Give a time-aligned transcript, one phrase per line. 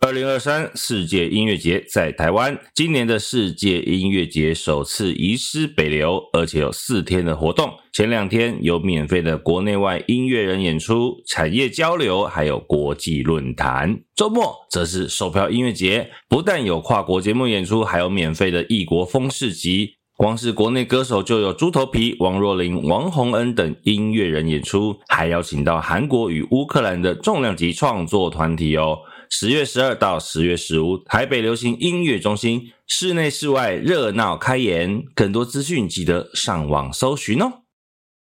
[0.00, 7.68] 二零二三世界音乐节在台湾，今年的世界音乐节首次移师北流，而且有四天的活动。
[7.92, 13.98] 前两天有免费的国内外音乐人演出、产业交流，还有国际论坛。
[14.14, 19.94] 周末则是售票音乐节，不但有跨国节目演出，还有免费的异国风市集。
[20.16, 28.98] 光是国内歌手就有猪头皮、王若琳、王洪恩等音乐人演出，还邀请到韩国与乌克兰的重量级创作团体哦。
[29.30, 37.62] 十月十二到十月十五，台北流行音乐中心室内室外热闹开演，更多资讯记得上网搜寻哦。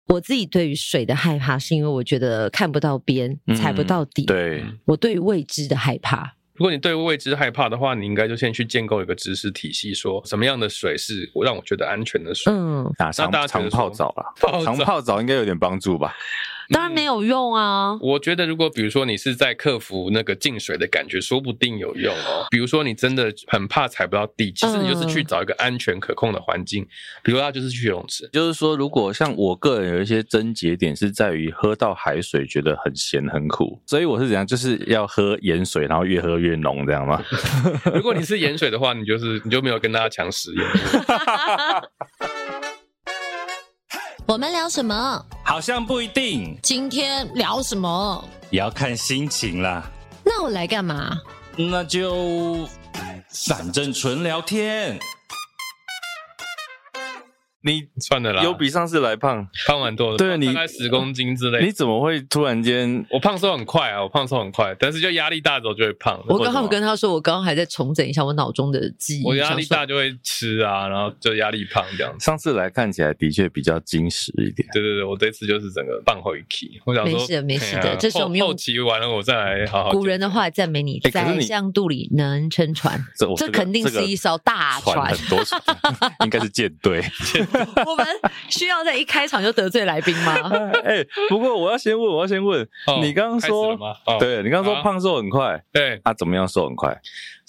[0.07, 4.23] 我自己对于水的害怕，是因为我觉得看不到边，踩不到底。
[4.23, 6.35] 嗯、对，我对于未知的害怕。
[6.53, 12.53] 如果你对未知害怕的话，你应该就先去建构一个知识体系，说什么样的水是让我觉得安全的水。
[12.53, 16.13] 嗯，那大家常泡澡了，常泡澡应该有点帮助吧。
[16.72, 17.97] 当然没有用啊！
[18.02, 22.47] 我觉得，如果比如说你是在克服那个进水的感觉，说不定有用哦。
[22.50, 26.88] 比如说你真的很怕踩不到地，其实你就是去找一个安全可控的环境，
[27.23, 28.30] 比如他就是去游泳池。
[28.31, 37.22] 就是说，如果像我个人有一些症结点是在于喝到海水觉得很咸很苦，所以我是怎样，就是要喝盐水，然后越喝越浓，这样吗？
[37.94, 40.66] 如果你是盐水的话，你就是你就没有跟大家抢食盐。
[44.28, 45.25] 我们聊什么？
[45.52, 46.57] 好像不一定。
[46.63, 48.23] 今天聊什么？
[48.52, 49.83] 也要看心情啦。
[50.23, 51.19] 那我来干嘛？
[51.57, 52.66] 那就
[53.49, 54.97] 反正纯聊天。
[57.63, 61.63] 你算了啦，有比上次来胖，胖蛮多的，对，你大概十公斤之类。
[61.63, 63.05] 你怎么会突然间？
[63.11, 66.19] 我胖瘦很快啊，我胖瘦很快，但是就压力大的时候就会胖。
[66.27, 69.25] 我刚刚跟他说，我刚刚还在重整一下我脑中的记忆。
[69.25, 72.25] 我压力大就会吃啊，然后就压力胖这样子。
[72.25, 74.67] 上次来看起来的确比较精实一点。
[74.73, 76.81] 对对对，我这次就是整个放回去。
[76.85, 77.95] 我想说，没事的，没事的。
[77.97, 79.91] 这时候我们后期完了，我再来好好。
[79.91, 83.00] 古人的话赞美你，宰相肚里能撑船。
[83.38, 85.61] 这肯定是一艘大船，很多船，
[86.23, 87.03] 应该是舰队。
[87.85, 88.06] 我们。
[88.50, 90.34] 需要在一开场就得罪来宾吗？
[90.84, 93.72] 哎、欸，不过我要先问，我要先问，哦、你刚刚说，
[94.06, 97.00] 哦、对，你刚刚说胖瘦很快，对，他、啊、怎么样瘦很快？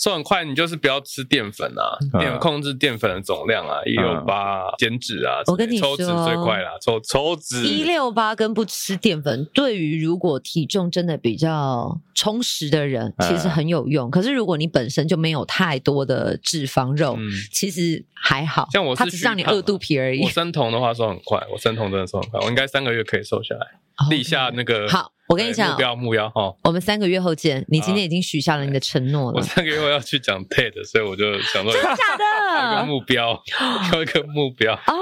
[0.02, 14.08] 瘦很快，你就是不要吃淀粉啊，淀、嗯、控制淀粉的总量啊，一六八减脂啊，我跟你说，抽脂最快啦，抽抽脂一六八跟不吃淀粉，对于如果体重真的比较充实的人，其实很有用。
[14.08, 18.66] 嗯、可是如果你本身就没有太多的脂肪肉，嗯、其实还好。
[18.72, 20.24] 像我是，它只是让你饿肚皮而已。
[20.24, 23.68] 我生酮的话瘦很快，我生酮真的瘦很快，我应该三个月可以瘦下来。
[24.10, 27.64] 立下那个好，我跟你讲，目标目标哈，我们三个月后见。
[27.68, 29.38] 你今天已经许下了你的承诺了。
[29.38, 32.24] 我三个月后要去讲 TED，所以我就想说，真的假的？
[32.76, 33.42] 一个目标，
[33.92, 34.74] 有一个目标。
[34.74, 34.94] 哦，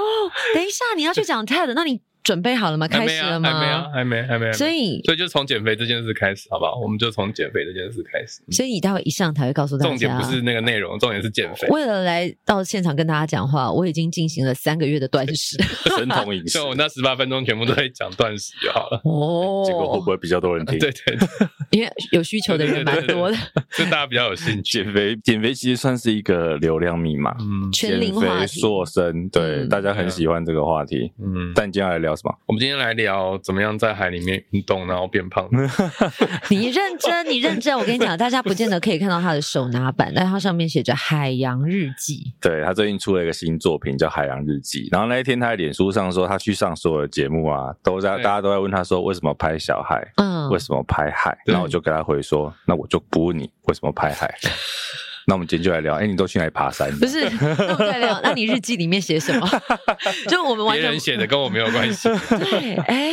[0.53, 2.01] 等一下，你要去讲 TED，那你。
[2.23, 2.87] 准备好了吗？
[2.87, 3.51] 开始了吗？
[3.51, 4.51] 还没啊，还没，还没。
[4.53, 6.79] 所以，所以就从减肥这件事开始，好不好？
[6.79, 8.41] 我们就从减肥这件事开始。
[8.51, 11.67] 所以你待会一上台会告诉大家，重点不是那个内容，重点是减肥。
[11.69, 15.57] 为了来到现场跟大家讲话，我已经进行了三个月的断食，
[15.97, 16.49] 神童饮食。
[16.57, 19.01] 所以我那十八分钟全部都在讲断食就好了。
[19.03, 20.77] 哦，结果会不会比较多人听？
[20.79, 21.17] 对对，
[21.71, 23.37] 因为有需求的人蛮多的，
[23.77, 24.83] 就大家比较有兴趣。
[24.83, 27.35] 减肥，减肥其实算是一个流量密码。
[27.39, 31.11] 嗯，全龄话题，瘦身，对，大家很喜欢这个话题。
[31.19, 32.33] 嗯，但接下来聊什么？
[32.45, 32.91] 我们今天来。
[33.01, 35.47] 聊怎么样在海里面运动，然后变胖？
[36.51, 37.75] 你认真，你认真。
[37.75, 42.15] 我跟你讲，大家不见得可以看到他的手拿板，但它上面写着《海洋日记》。
[42.41, 44.89] 对，他最近出了一个新作品，叫《海洋日记》。
[44.91, 50.05] 然后那一天他在脸书上说，他去上所有的节目啊，都在大家都在问他说，为什么拍小孩？
[50.17, 51.35] 嗯，为什么拍海？
[51.45, 54.31] 然后我就跟他回说，那我就不问你为什么拍海。
[55.27, 56.91] 那我们今天就来聊，哎，你都去哪里爬山？
[56.99, 58.19] 不是，那我们再聊。
[58.23, 59.47] 那你日记里面写什么？
[60.29, 62.09] 就我们完全别人写的，跟我没有关系。
[62.29, 63.11] 对，哎，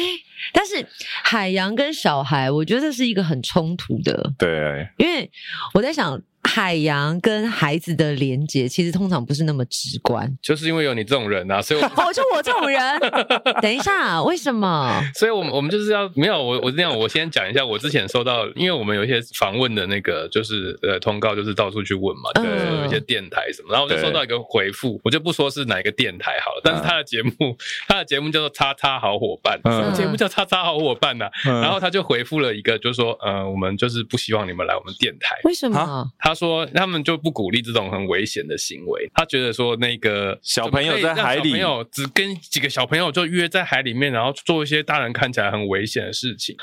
[0.52, 0.86] 但是
[1.22, 4.32] 海洋跟小孩，我觉得这是一个很冲突的。
[4.38, 5.30] 对，因为
[5.74, 6.20] 我在想。
[6.58, 10.28] 海洋跟孩子的连接，其实通常不是那么直观。
[10.42, 12.80] 就是因为有你这种人啊， 所以我哦，就我这种人。
[13.62, 15.00] 等一下，为什么？
[15.14, 22.44] 所以我们我们就是要没有我我这样，我先讲一下我之前收到，因为我们有一些访问的那个就是呃通告，就是到处去问嘛，对，
[22.80, 27.56] 有一些电台什么，然后我就收到一个回复，我就不说是哪一个电台好了，但是他的节目，
[27.86, 29.60] 他的节目叫做“叉叉好伙伴”，
[29.94, 36.04] 节目叫“叉叉好伙伴”呐，然后他就回复了一个，就是说呃，我们就是不希望你们来我们电台，为什么？
[36.18, 46.54] 他说他们就不鼓励这种很危险的行为，他觉得说那个小朋友在海里，没有只跟几个小朋友就约在海里面，然后做一些大人看起来很危险的事情。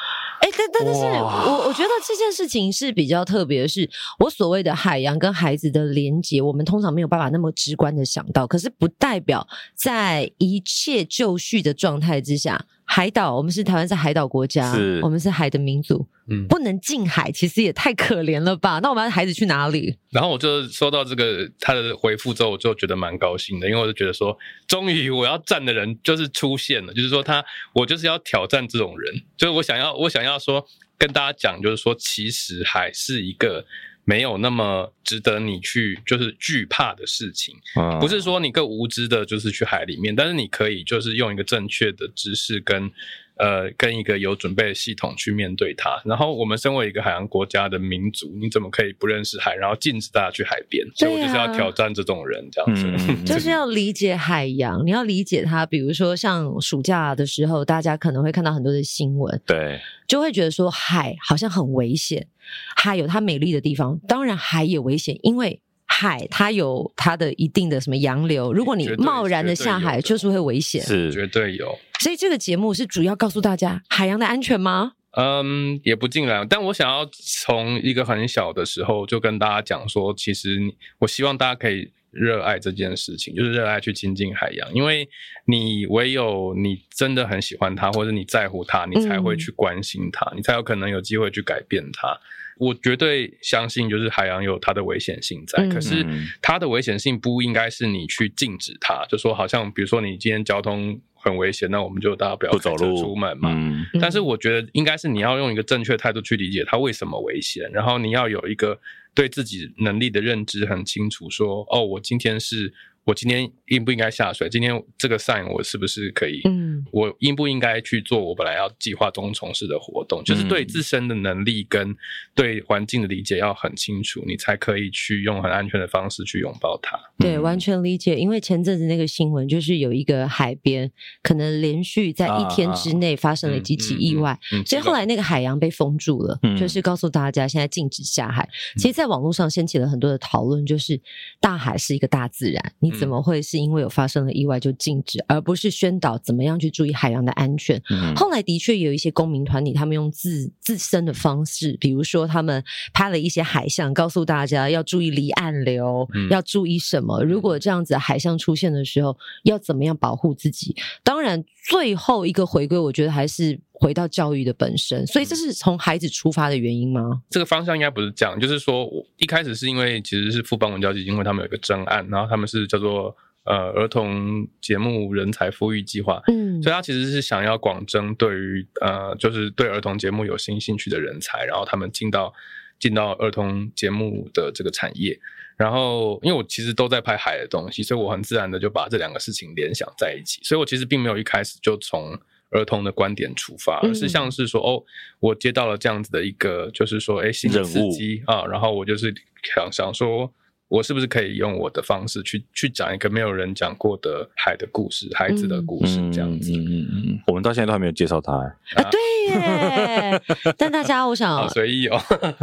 [0.42, 3.90] 哎，但但是，我我觉得这件事情是比较特别的是，
[4.20, 12.66] 我所谓的海洋跟孩子的连接，我们通常没有办法那么直观的想到，可是不代表在一切就绪的状态之下。
[12.86, 18.80] 海岛，我们是台湾，是海岛国家，是我们是海的民族，嗯，不能近海，其实也太可怜了吧？
[18.82, 19.98] 那我们要孩子去哪里？
[20.12, 24.38] 然后我就收到这个他的回复之后，我就觉得蛮高兴的，因为我就觉得说，
[24.68, 27.44] 终于我要站的人就是出现了，就是说他，
[27.74, 30.66] 我就是要挑战这种人，就是我想要，我想要说
[30.98, 33.66] 跟大家讲，就是说，其实海是一个。
[34.06, 37.54] 没有那么值得你去就是惧怕的事情，
[38.00, 42.90] 不是说你更无知的，就是去海里面，但是你可以就是用一个正确的知识跟。
[43.38, 46.02] 呃，跟一个有准备的系统去面对它。
[46.06, 50.86] 然后，我们身为一个海洋国家的民族，你怎么可以不认识海，然后禁止大家去海边？
[50.96, 55.66] 所以我就是要挑战这种人，这样子，嗯、 就是要理解海洋，你要理解它。
[55.66, 62.28] 比如说，像暑假的时候，大家可能会看到很多的新闻，对，就会觉得说海好像很危险，
[62.76, 65.62] 海有它美丽的地方，当然海也危险，因为。
[65.86, 71.78] 海它有它的一定的什么洋流，如果你贸然的下海，就是会危险，是绝对有。
[72.00, 74.94] 所以这个节目是主要告诉大家海洋的安全吗？
[75.18, 76.46] 嗯，也不尽然。
[76.48, 80.60] 但我想要从一个很小的时候就跟大家讲说，其实
[81.00, 85.08] 我希望大家可以热爱这件事情，就是热爱去亲近海洋，因为
[85.46, 92.20] 你唯有你真的很喜欢它，或者你在乎它，你才会去关心它，嗯、你才有可能有机会去改变它。
[92.57, 96.06] 我绝对相信，就是海洋有它的危险性在，嗯、可是
[96.42, 103.52] 它的危险性不应该是你去禁止它，就说好像比如说你今天交通很危险，那我们就大家不要走路出门嘛。
[103.54, 108.80] 嗯、但是我觉得应该是你要用一个正确态度去理解它为什么危险，然后你要有一个
[109.13, 112.74] 对自己能力的认知很清楚说，说哦，我今天是。
[113.06, 114.50] 我今天应不应该下水？
[114.50, 116.42] 今天这个 sign 我是不是可以？
[116.46, 120.24] 嗯，我应不应该去做我本来要计划中从事的活动？
[120.24, 121.96] 就是对自身的能力跟
[122.34, 127.00] 对环境的理解要很清楚，你才可以去用很安全的方式去拥抱它。
[127.19, 128.16] 对，完全理解。
[128.16, 130.92] 因为前阵子那个新闻就是有一个海边
[131.22, 134.36] 可能连续在一天之内发生了几起意外，
[134.66, 138.50] 所以后来那个海洋被封住了，就是告诉大家现在禁止下海。
[138.78, 141.00] 其实，在网络上掀起了很多的讨论，就是
[141.40, 142.94] 大海是一个大自然，你。
[143.00, 147.81] 怎么会是因为有发生了意外就禁止，而不是宣导怎么样去注意海洋的安全？
[147.89, 152.63] 嗯、后来的确有一些公民团体，他们用自自身的方式，比如说他们
[152.94, 157.24] 拍了一些海象，告诉大家要注意离岸流，嗯、要注意什么。
[157.24, 160.75] 如果这样子海象出现的时候，要怎么样保护自己？
[161.03, 163.59] 当然，最后一个回归，我觉得还是。
[163.77, 167.22] 回到教育的本身，所以这是从孩子出发的原因吗？
[167.30, 182.33] 这个方向应该不是这样，就是说，一开始是因为其实是富邦文教基金会他们有一个专案，然后他们是叫做呃儿童节目人才富裕计划，嗯，所以他其实是想要广征对于呃就是对儿童节目有新兴趣的人才，然后他们进到
[182.80, 185.19] 进到儿童节目的这个产业，
[185.57, 192.18] 然后因为我其实都在拍海的东西，所以我很自然的就把这两个事情联想在一起，所以我其实并没有一开始就从。
[192.51, 194.83] 儿童的观点出发，而是像是说，哦，
[195.19, 200.34] 我接到了这样子的一个，就是说，哎，新的刺激啊，然后我就是想想说。
[200.67, 206.51] 我是不是可以用我的方式去去讲一个没有人讲过的海的故事，孩子的故事这样子？
[206.51, 208.51] 嗯嗯嗯，我们到现在都还没有介绍他 啊，
[208.89, 210.22] 对耶！
[210.57, 211.98] 但大家，我想好随意哦，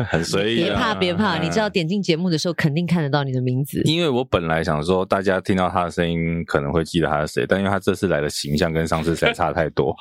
[0.08, 3.82] 很随意，别怕别怕，你知道点进节目的时候肯定看得到你的名字。
[3.84, 9.94] 因为我本来想说，大家听到他的声音可能会记得他是谁，但因为他这次来的形象跟上次实在差太多，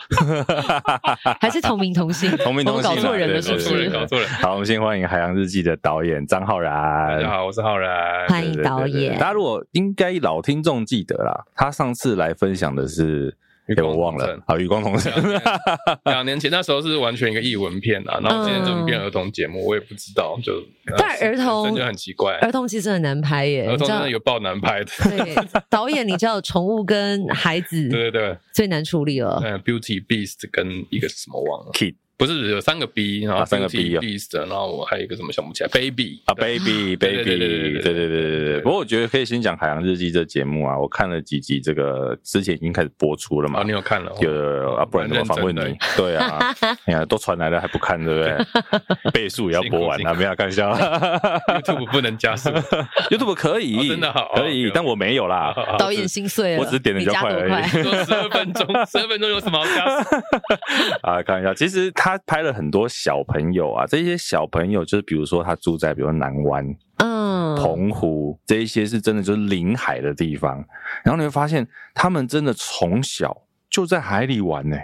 [1.40, 3.90] 还是同名同姓，同名同姓，搞错人了，是不是？
[3.90, 4.28] 搞错人。
[4.30, 6.72] 好，我们先欢迎《海洋日记》的导演张浩然。
[7.18, 8.11] 大家好，我是浩然。
[8.28, 9.14] 欢迎导演。
[9.18, 13.36] 大家如果应该老听众记得啦，他上次来分享的是，
[13.68, 14.38] 欸、我忘了。
[14.48, 15.12] 好，《余光同城》。
[16.06, 20.38] 两年前那时候是完全一个译文片啊， 然后今天怎么变儿童节目，我也不知道。
[20.44, 20.54] 就
[20.98, 24.92] 但儿童真的很奇怪，儿童其实很难拍耶，儿童真的有爆难拍的。
[25.04, 25.36] 对，
[25.70, 29.42] 导演，你知道宠物跟孩子，对对对，最难处理了。
[29.44, 31.72] 嗯，Beauty Beast 跟一个什么忘了。
[31.74, 37.38] Kid 不是有三个 B，然后三个 B 啊，Beast，然后我还有一个什么想不起来，Baby 啊，Baby，Baby， 对对对
[37.82, 38.60] 对对对。
[38.60, 43.62] 不过我觉得可以先讲《海洋日记》这节目啊，我看了几集，这个之前已经开始播出了嘛。
[43.62, 44.12] 啊，你有看了？
[44.22, 45.76] 有啊，不然怎么访问你？
[45.98, 46.54] 对啊，
[46.86, 49.12] 你看，都传来了还不看，对不对？
[49.12, 50.72] 倍数也要播完啊，没有开玩笑。
[51.58, 52.52] YouTube 不能加速
[53.10, 55.56] ，YouTube 可以，真的好，可以，但我没有啦。
[55.80, 57.64] 导演心碎了，我只是点的比较快而已。
[57.82, 60.16] 说十二分钟，十二分钟有什么好加速？
[61.02, 66.66] 啊，看一下，其实他拍了很多小朋友啊，这些小朋友就是比如说他住在比如说南湾、
[66.98, 70.58] 嗯，澎湖这一些是真的就是临海的地方，
[71.04, 74.78] 然后你会发现他们真的从小就在海里玩呢。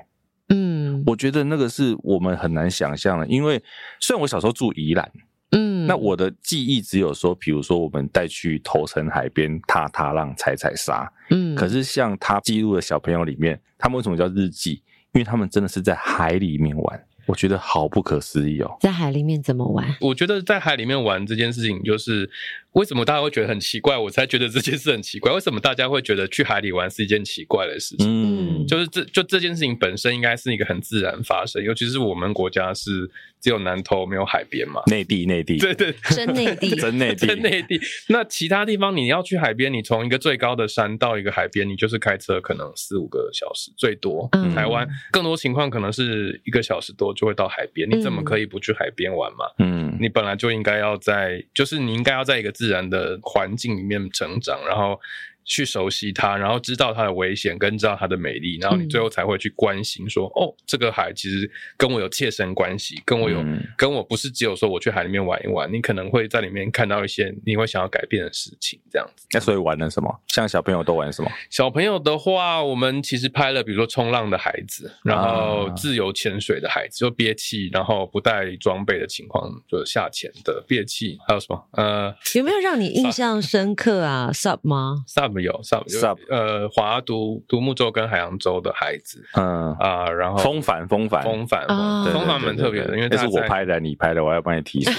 [0.50, 3.62] 嗯，我觉得那个是我们很难想象的，因为
[4.00, 5.12] 虽然我小时候住宜兰，
[5.52, 14.82] 嗯，那我的记忆只有说，比如说我们带去头城海边踏踏浪、踩踩沙，嗯，可是像他记录的小朋友里面，他们为什么叫日记？
[15.14, 18.78] 因为他们真的是在海里面玩，我觉得好不可思议哦。
[18.80, 19.96] 在海里面怎么玩？
[20.02, 22.30] 我觉得在海里面玩这件事情，就是
[22.78, 25.32] 为什么大家会觉得很奇怪，我才觉得这件事很奇怪。
[25.34, 28.06] 为什么大家会觉得去海里玩是一件奇怪的事情？
[28.08, 33.10] 嗯，就是这就这件事情本身应该是一个很自然发生，尤其是我们国家是。
[33.40, 34.82] 只有南投没有海边嘛？
[34.88, 37.80] 内地，内地，对对，真内地， 真内地，真内地。
[38.08, 44.28] 那其他地方你要去海边，你从一个最高的山到一个海边，你就是开车可能四五个小时最多。
[44.32, 49.46] 嗯，台湾更多情况可能是一个小时多就会到海边，你怎么可以不去海边玩嘛？
[49.60, 55.00] 嗯，你本来就应该要在，就是你应该要在一个自自然的环境里面成长，然后。
[55.48, 69.26] 去熟悉它，然后知道它的危险，跟知道它的美丽，然后你最后才会去关心说，嗯、哦，这个海其实跟我有切身关系，跟我有，嗯、跟我不是只有说我去海里面玩一玩，你可能会在里面看到一些你会想要改变的事情，这样子。
[69.32, 70.14] 那所以玩了什么？
[70.28, 71.32] 像小朋友都玩什么？
[71.50, 81.68] 小朋友的话，我们其实拍了，比如说冲浪的孩子，然后自由潜水的孩子，就憋气，然后不带装备的情况就下潜的憋气，还有什么？
[81.72, 94.92] 呃，有没有让你印象深刻啊？Sub 吗？Sub 有 Sub Sub 呃，华独独木舟跟海洋舟的孩子，嗯啊，然后风帆风帆风帆，风帆蛮特别的，因为这是我拍的，你拍的，我要帮你提示。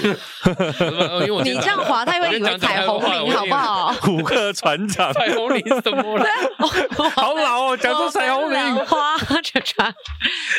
[1.27, 3.91] 因 为 你这样划，他以为你是彩虹铃，好不好？
[4.01, 6.19] 虎克船长，彩虹铃是什么？
[7.15, 9.93] 好老哦，讲出彩虹铃，划着船，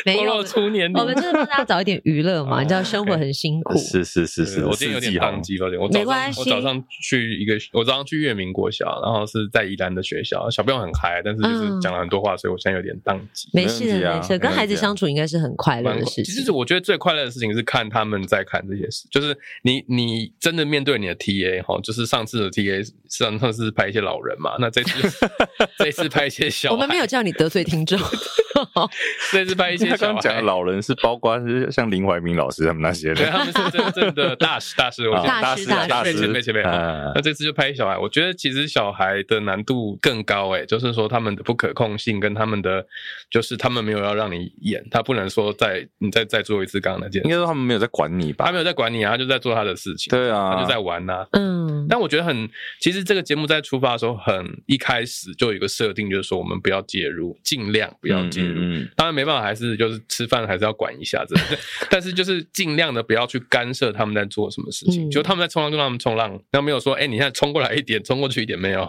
[0.04, 3.76] 没有初年，我们就是帮大家找一点娱乐嘛，你知道生活很辛苦。
[3.78, 6.40] 是是是是，我今天有点宕机，抱歉，我没关系。
[6.40, 10.00] 我早上去一个，我早上去月明国小，然后是在宜兰的。
[10.10, 13.48] 学校小朋友很嗨，但是就是讲了很多话，所以我现在有点宕机。
[13.52, 14.36] 没事的，没事。
[14.38, 16.24] 跟孩子相处应该是很快乐的事情。
[16.24, 25.28] 其实我觉得最快乐的事情是看他们在看这些事，就是你你真的面对你的 TA 哈，就是上次的 TA 上上次拍一些老人嘛，那这次
[25.78, 27.96] 这次拍一些小孩，我们没有叫你得罪听众。
[29.30, 36.62] 这次拍一些小讲的老人是包括是像林怀民老师他们那些人，对，他们是真正的 大师大师，我觉得大师大师前辈前辈。
[36.62, 39.98] 那这次就拍小孩，我觉得其实小孩的难度。
[40.00, 42.84] 更高哎、欸，就是说他们的不可控性跟他们的，
[43.30, 48.46] 就是他们没有要让你演，他不能说再你再再做一次刚刚那件事，应该说他们没有在管你吧？
[48.46, 50.10] 他没有在管你啊，他就在做他的事情。
[50.10, 51.26] 对啊，他就在玩呐、啊。
[51.32, 52.48] 嗯，但我觉得很，
[52.80, 58.60] 其实这个节目在出发的时候很一开始就有一个设定，就是说我们不要介入，尽量不要介入。
[58.60, 61.34] 嗯，嗯，当然没办法，还是就是吃饭还是要管一下子，
[61.90, 65.08] 但是就是尽量的不要去干涉他们在做什么事情。
[65.08, 68.88] 嗯、就他们在冲浪就让他们冲浪，然后没有说哎、欸，你现在冲过来一点，冲过去一点没有？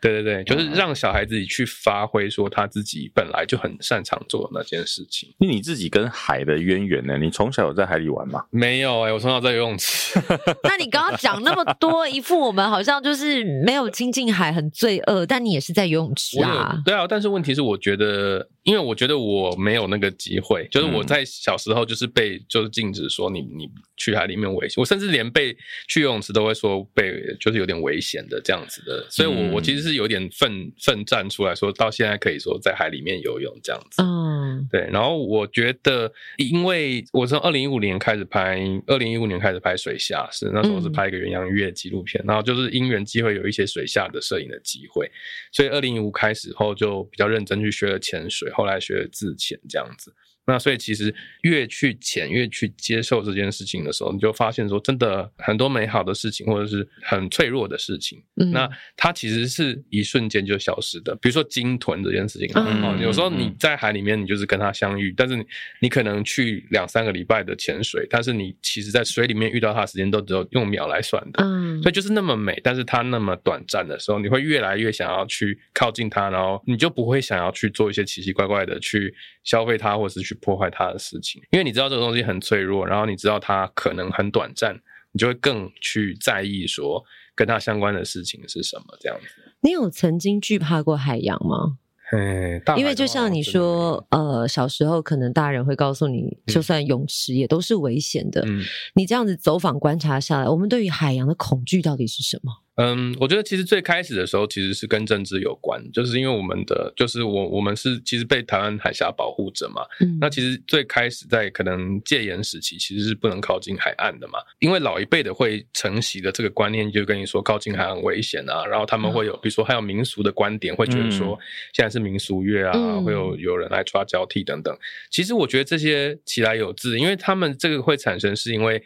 [0.00, 0.44] 对，对对对。
[0.44, 5.34] 就是让小孩自己去发挥，说他自己本来就很擅长做的那件事情。
[5.38, 7.18] 那你自己跟海的渊源呢？
[7.18, 8.44] 你从小有在海里玩吗？
[8.50, 10.18] 没有哎、欸，我从小在游泳池。
[10.64, 15.26] 那你刚刚讲那么多，一副我们好像就是没有亲近海，很罪恶。
[15.26, 16.80] 但你也是在游泳池啊？
[16.84, 18.48] 对啊，但是问题是，我觉得。
[18.64, 25.56] 因为我觉得我没有那个机会，就是我在小时候就是被就是禁止说你你去海里面危险，我甚至连被
[25.88, 34.00] 去游泳池都会说被就是有点危险的这样子的，所以我我其实是有点奋奋战出来说到现在可以说在海里面游泳这样子。
[34.02, 34.88] 嗯，对。
[34.92, 45.10] 然后我觉得，因为我从二零一五年开始拍，二零一五年开始拍水下，是那时候是拍一个远洋渔业纪录片，然后就是因缘机会有一些水下的摄影的机会，
[45.52, 48.50] 所以二零一五开始后就比较认真去学了潜水。
[48.52, 50.14] 后来学自潜这样子。
[50.48, 61.14] 那所以其实越去潜越去接受这件事情的时候，你就发现说，真的很多美好的事情，或者是很脆弱的事情，嗯，那它其实是一瞬间就消失的。
[61.16, 65.44] 比如说鲸豚这件事情，嗯，有时候你在海里面，你就是跟它相遇，但是你
[65.82, 79.14] 你可能去两三个礼拜的潜水，但是你其实在水里面遇到它的时间都只有用秒来算的，嗯，所以就是那么美，但是它那么短暂的时候，你会越来越想要去靠近它，然后你就不会想要去做一些奇奇怪怪的去
[79.44, 80.37] 消费它，或者是去。
[80.38, 84.74] 破坏它的事情，因为你知道这个东西很脆弱，然后你知道它可能很短暂，
[85.12, 87.04] 你就会更去在意说
[87.34, 89.52] 跟它相关的事情是什么这样子。
[89.60, 91.78] 你有曾经惧怕过海洋吗？
[92.10, 98.42] 嘿，因为就像你说，呃，小时候可能大人会告诉你，就算泳池也都是危险的。
[98.46, 98.62] 嗯，
[98.94, 102.62] 你这样子走访观察下来，我们对于海洋的恐惧到底是什么？
[102.80, 109.82] 嗯，我觉得其实最开始的时候其实是跟政治有关，就是因为我们的就是我我们是其实被台湾海峡保护着嘛。
[109.98, 121.36] 嗯，那其实最开始在可能戒严时期，其实是不能靠近海岸的嘛，因为老一辈的会承袭的这个观念，就跟你说靠近海岸危险啊，然后他们会有比如说还有民俗的观点，会觉得说
[121.72, 124.72] 现在是民俗月啊，嗯、会有有人来抓交替等等。
[125.10, 128.80] 其实我觉得这些其来有自，因为他们这个会产生是因为。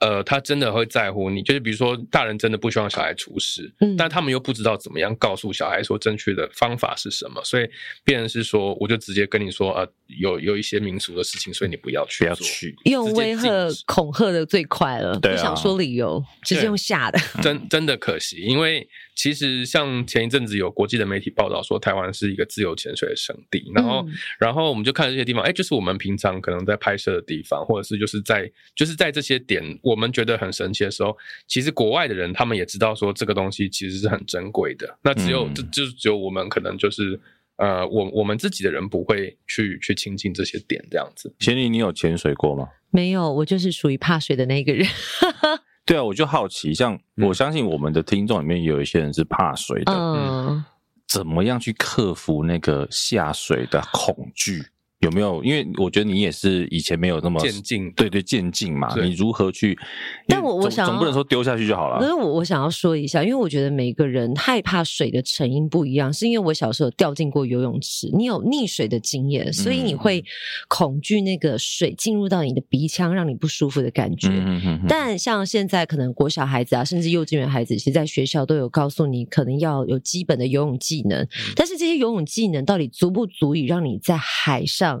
[0.00, 7.68] 呃，他真的会在乎你，就是比如说，大人真的不希望小孩出事，嗯，但他们又不知道怎么样告诉小孩说正确的方法是什么，所以
[8.04, 9.88] 变成是说，我就直接跟你说，呃，
[10.20, 13.48] 有有一些民俗的事情，所以你不要去，不要去，用威吓
[13.86, 18.88] 恐吓的最快了，对啊，不想说理由，直接用吓的，真真的可惜，因为。
[19.18, 23.68] 其实，像前一阵子有国际的媒体报道说，台湾是一个自由潜水的圣地。
[23.74, 24.06] 然后，
[24.38, 34.96] 然后我们就看这些地方，哎，就是我们平常可能在拍摄的地方，或者是就是在就是在这些点，我们觉得很神奇的时候，其实国外的人他们也知道说这个东西其实是很珍贵的。
[35.02, 37.20] 那只有这就只有我们可能就是
[37.58, 41.32] 呃，我我们自己的人不会去去亲近这些点这样子。
[41.38, 42.68] 贤妮，你有潜水过吗？
[42.90, 44.86] 没有，我就是属于怕水的那个人。
[45.84, 50.64] 对啊，我就好奇，像我相信我们的听众里面有一些人是怕水的，嗯，
[51.06, 54.64] 怎么样去克服那个下水的恐惧？
[55.00, 55.42] 有没有？
[55.44, 58.92] 因为我觉得你也是以前没有那么渐进，对对，渐进嘛。
[59.00, 59.78] 你如何去？
[60.26, 62.00] 但我我想总不能说丢下去就好了。
[62.00, 70.24] 可是我我想要说一下，因为我觉得每个人害怕水的成因不一样，是因为我小时候掉进过游泳池，你有溺水的经验，所以你会
[70.66, 74.28] 恐惧那个水进入到你的鼻腔，让你不舒服的感觉。
[74.30, 74.86] 嗯哼。
[74.88, 81.24] 但像现在可能国小孩子啊，甚至幼稚园孩子，其实在学校都有告诉你，可能要有基本的游泳技能。
[81.54, 84.97] 但是这些游泳技能到底足不足以让你在海上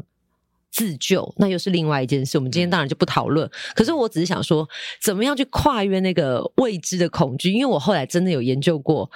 [0.70, 2.38] 自救，那又是另外一件事。
[2.38, 3.48] 我们今天当然就不讨论。
[3.74, 4.68] 可是我只是想说，
[5.02, 7.52] 怎么样去跨越那个未知的恐惧？
[7.52, 9.10] 因为我后来真的有研究过，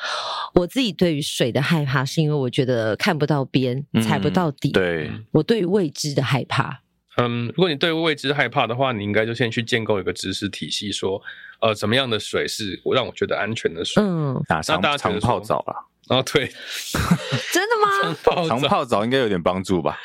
[0.55, 4.71] 我自己对于水的害怕，是因为我觉得看不到边，踩不到底。
[4.71, 6.81] 嗯、对，我对于未知的害怕。
[7.19, 11.21] 嗯，如果你对于未知害怕的话，你应该就先去建构一个知识体系，说，
[11.61, 14.03] 呃，怎么样的水是我让我觉得安全的水？
[14.03, 15.77] 嗯，那大家常泡澡啦。
[16.09, 16.47] 哦，对，
[17.53, 18.47] 真的吗？
[18.49, 19.99] 常泡澡应该有点帮助吧？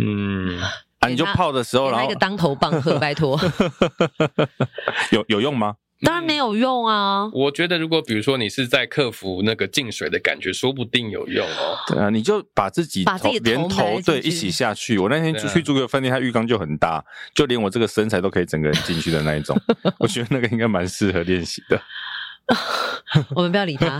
[0.00, 0.58] 嗯。
[1.06, 3.38] 啊，你就泡的时候，然后来个当头棒喝， 拜托，
[5.12, 5.76] 有有用吗？
[6.02, 7.22] 当然没有用啊！
[7.22, 11.78] 嗯、我觉得，如果比如说你是在克服那个进水的感觉，说不定有用哦。
[11.86, 14.98] 对啊，你就把自己把自己连头对一起下去。
[14.98, 17.02] 我那天去住个饭店，它浴缸就很大，
[17.34, 19.58] 就连我这个身材都可以整个人进去的那一种。
[19.98, 21.80] 我觉得那个应该蛮适合练习的。
[23.34, 23.98] 我们不要理他。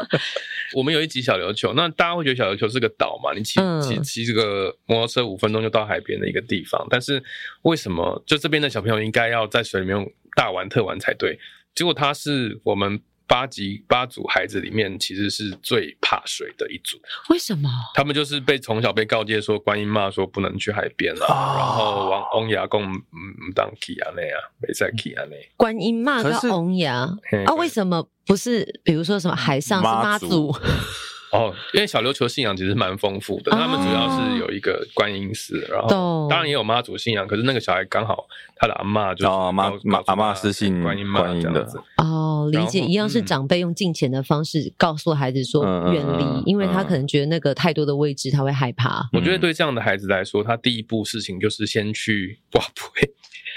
[0.76, 3.32] 我们有一集小琉球，那大家会觉得小琉球是个岛嘛？
[3.34, 7.22] 你骑骑骑这个摩托车五分钟就到海边的一个地方，但是
[7.62, 11.38] 为什么就这边的小朋友应该要在水里面大玩特玩才对？
[11.74, 13.00] 结果他是我们。
[13.30, 16.98] 八级八组孩子里面，其实是最怕水的一组。
[17.28, 17.70] 为什么？
[17.94, 25.36] 他们就是被从小被告诫说，观音妈说不能去海边了，哦、然后往翁牙公唔当去啊那样，没在去啊那。
[25.56, 27.08] 观音妈跟翁牙
[27.46, 28.80] 啊，为什么不是？
[28.82, 30.52] 比如说什么海上是妈祖？
[31.32, 39.66] 哦，因为小琉球信仰其实蛮丰富的，他们主要是有一个观音寺，然后当然也有妈祖信仰，可是那个小孩刚好他的阿嬷就阿妈
[40.06, 41.66] 阿嬷是信观音妈的。
[41.98, 49.08] 哦，理解一样是长辈用敬虔的方式告诉孩子说远离，因为他可能觉得那个太多的位置他会害怕。
[49.12, 53.12] 我觉得对这样的孩子来说，他第一步事情就是先去跋杯。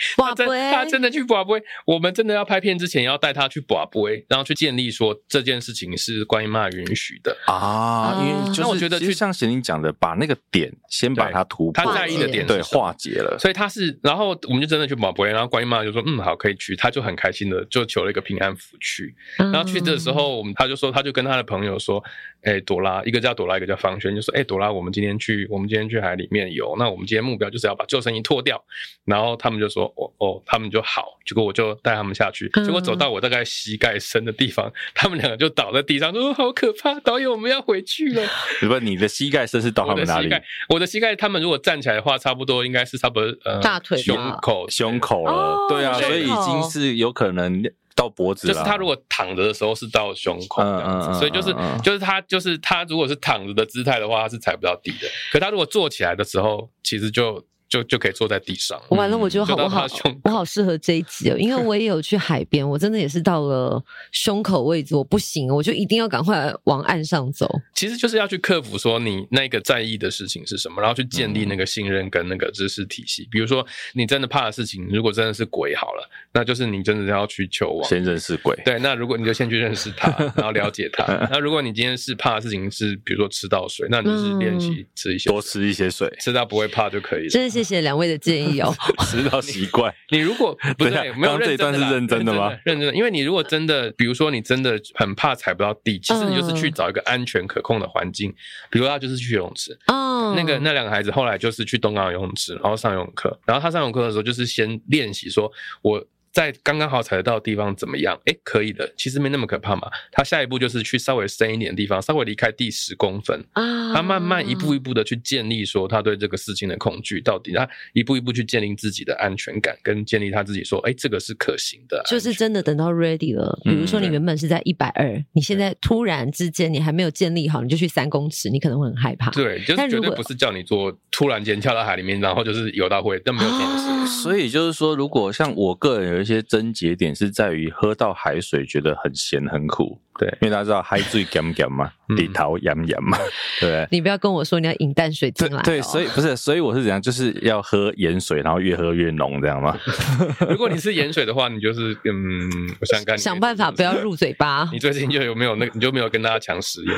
[0.17, 8.21] 他真他真的去跋杯，我们真的要拍片之前要带他去跋杯，然后去建立说这件事情是观音妈允许的啊。
[8.21, 22.03] 因为就是我觉得就像贤玲讲的，把那个点先把它突破，他在意的点对化解了，所以他是，然后我们就真的去跋杯，然后观音妈就说嗯好可以去，他就很开心的就求了一个平安符去，然后去的时候我们他就说他就跟他的朋友说，
[22.43, 28.63] 哎朵拉一个叫朵拉一个叫方轩就说哎朵拉我们今天去我们今天去海里面游，那我们今天目标就是要把救生衣脱掉，
[29.05, 29.83] 然后他们就说。
[29.95, 38.23] 哦哦，他们就好，结果我就带他们下去，结果走到我大概膝盖深的地方，嗯、他们两个就倒在地上，说好可怕，导演我们要回去了。
[38.61, 40.29] 不是你的膝盖深是到他们哪里？
[40.69, 47.63] 我的膝盖，他们如果站起来的话，差不多应该是差不多呃大腿胸口胸口了，哦、对啊，所以已经是有可能。
[47.95, 55.07] 到脖子，就是他如果躺着的时候是到胸口这样子，所以就是就是他就是他如果是躺着的姿态的话，他是踩不到地的。
[55.31, 58.79] 可他如果坐起来的时候，其实就就就可以坐在地上。
[58.89, 59.87] 完了，我觉得好不好？
[60.25, 67.49] 我好适合这一集哦，因为我也有去海边，我真的也是到了胸口位置，我不行，我就一定要赶快往岸上走。
[67.73, 73.27] 其实就是要去克服说你那个在意的事情是什么，然后去建立那个信任跟那个知识体系。
[73.31, 78.55] 比如说你真的怕的事情，如果真的是鬼好了，那就是你真的要去求王，先认识鬼。
[78.63, 81.05] 对，那如果你就先去认识他， 然后了解他。
[81.31, 87.29] 那如果你今天是怕的事情是，比如说吃到水，那你就是练习吃一些多吃一些水，吃到不会怕就可以了。
[87.29, 88.73] 真的谢谢两位的建议哦，
[89.05, 89.93] 吃到习惯。
[90.11, 92.51] 你如果不对，没有认真，这一段是认真的吗？
[92.65, 98.33] 认真的，因为你如果真的，比如说你真的很怕踩不到地，其实你就是去找一个安全可控的环境，
[98.69, 99.77] 比如他就是去游泳池。
[99.87, 106.03] 哦，那个那两个孩子后来就是去东港游泳池，然后上游泳课，然后他上游泳课的时候就是先练习说，我。
[106.33, 108.19] 在刚刚好踩得到的地方怎么样？
[108.25, 109.87] 哎，可以的，其实没那么可怕嘛。
[110.11, 122.01] 他下一步就是去稍微深一点的地方，稍微离开地十公分啊，他慢慢一步一步的去建立说他对这个事情的恐惧到底，他一步一步去建立自己的安全感，跟建立他自己说，哎，这个是可行的。
[122.07, 129.29] 就是真的等到 ready 了，比如说你原本是在一百二，你现在突然之间你还没有建立好，你就去三公尺，你可能会很害怕。
[129.29, 133.87] 对，就是绝对不是叫你做突然间跳到海里面，然后就是游到会，但没有这件事。
[133.89, 137.13] 啊、 所以就是说，如果像我个人有一些症结点。
[137.13, 143.17] 是在于喝到海水觉得很咸很苦，对，因为大家知道海水咸咸嘛， 里头盐盐嘛，
[143.61, 143.87] 对不对？
[143.91, 149.77] 你不要跟我说你要饮淡水进来，对，所以不是，所以我是怎样，就是要喝盐水，然后越喝越浓，这样吗？
[150.49, 154.67] 如果你是盐水的话，你就是嗯，我想干，想办法不要入嘴巴。
[154.71, 155.71] 你最近就有没有那个？
[155.75, 156.95] 你就没有跟大家抢食盐？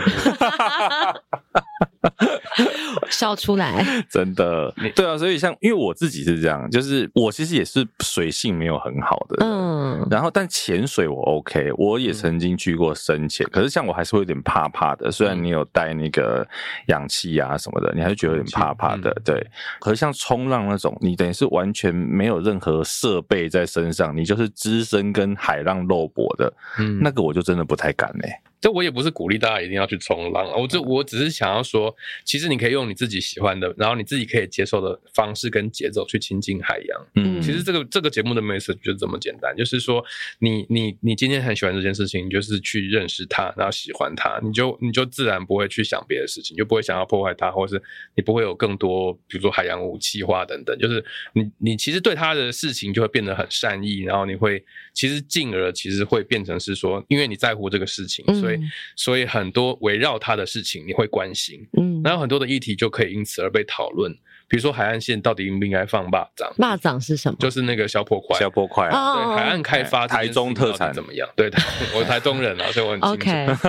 [3.18, 16.46] 笑出来， 真的，对啊，所以像因为我自己是这样，就是我其实也是水性没有很好的，嗯，然后但潜水我 OK，我也曾经去过深潜，可是像我还是会有点怕怕的，虽然你有带那个
[16.88, 19.46] 氧气啊什么的，你还是觉得有点怕怕的，对。
[19.80, 28.30] 可是像冲浪那种，你等于是完全没有任何设备在身上，你就是只身跟海浪肉搏的，嗯，那个我就真的不太敢嘞。
[28.66, 37.08] 这我也不是鼓励大家一定要去冲浪，我这我只是想要说，其实你可以用你自己喜欢的，然后你自己可以接受的方式跟节奏去亲近海洋。
[37.14, 40.04] 嗯，其实这个这个节目的 message 就这么简单，就是说
[40.40, 47.80] 你你你今天很喜欢这件事情，你就是去认识它，然后喜欢它，你就你就自然不会去想别的事情，就不会想要破坏它，或是
[48.16, 58.55] 你不会有更多，比如说海洋武器化等等，就是你你其实对它的事情就会变得很善意，然后你会其实进而其实会变成是说，因为你在乎这个事情，所以。
[58.96, 64.16] 所以很多围绕他的事情你会关心，嗯，然后很多的议题就可以因此而被讨论。
[64.48, 66.56] 比如说海岸线到底应不应该放蚂蚱？
[66.56, 67.38] 蚂蚱是什么？
[67.40, 69.16] 就是那个小破块，小破块啊。
[69.16, 71.28] 对，海岸开发，台中特产怎么样？
[71.36, 71.50] 对，
[71.96, 73.68] 我台中人啊，所以我很清楚。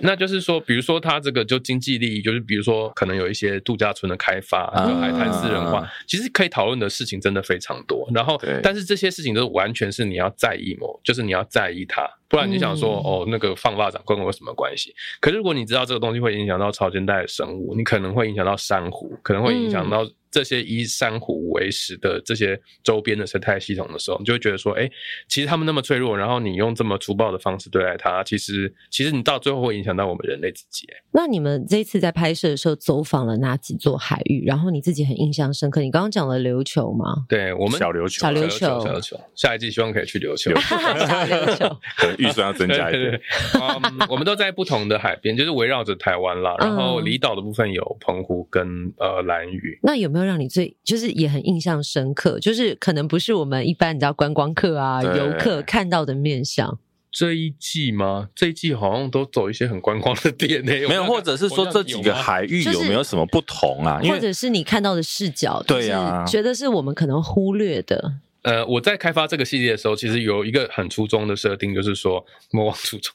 [0.00, 8.08] 那就是说，比如说他这个就经济利益，就是比如说可能有一些度假村的开发，海滩私人化，其实可以讨论的事情真的非常多。
[8.14, 12.08] 然后，但是这些事情都完全是你要在意某，就是你要在意它。
[12.28, 14.94] 不然你想说、嗯、哦，那个放大长跟我有什么关系？
[15.20, 20.06] 可是如果你知道这个东西会影响到潮间带的生物，你可能会影响到珊瑚，可能会影响到。
[20.30, 24.90] 这些以珊瑚为食的这些周边的生态系统的时候，你就会觉得说，哎，
[25.28, 30.86] 其实他们那么脆弱，然后你用这么粗暴的方式对待它，其实其实你到最后会影响到我们人类自己。
[31.12, 34.44] 那你们这一次在拍摄的时候走访了哪几座海域？
[34.46, 35.80] 然后你自己很印象深刻？
[35.80, 37.24] 你刚刚讲了琉球吗？
[37.28, 39.20] 对，我们小琉球，小琉球，小琉球。
[39.34, 43.20] 下一季希望可以去琉球，小琉球，可能预算要增加一点。
[43.54, 46.54] um, 我们都在不同的海边，就是围绕着台湾啦。
[46.58, 49.78] 然后离岛的部分有澎湖跟呃兰屿。
[49.82, 51.08] 那有没有让你最就是？
[51.18, 56.78] 也很印象深刻，就是可能不是我们一般你知道观光客啊游客看到的面相。
[57.10, 58.28] 这一季吗？
[58.34, 60.86] 这一季好像都走一些很观光的点呢、欸。
[60.86, 63.98] 没有，或者是说这几个海域有没有什么不同啊？
[64.04, 68.12] 或者是你看到的视角，对呀，觉得是我们可能忽略的。
[68.42, 73.12] 呃，我在开发这个系列的时候，其实有一个很初衷的设定，就是说魔王初衷，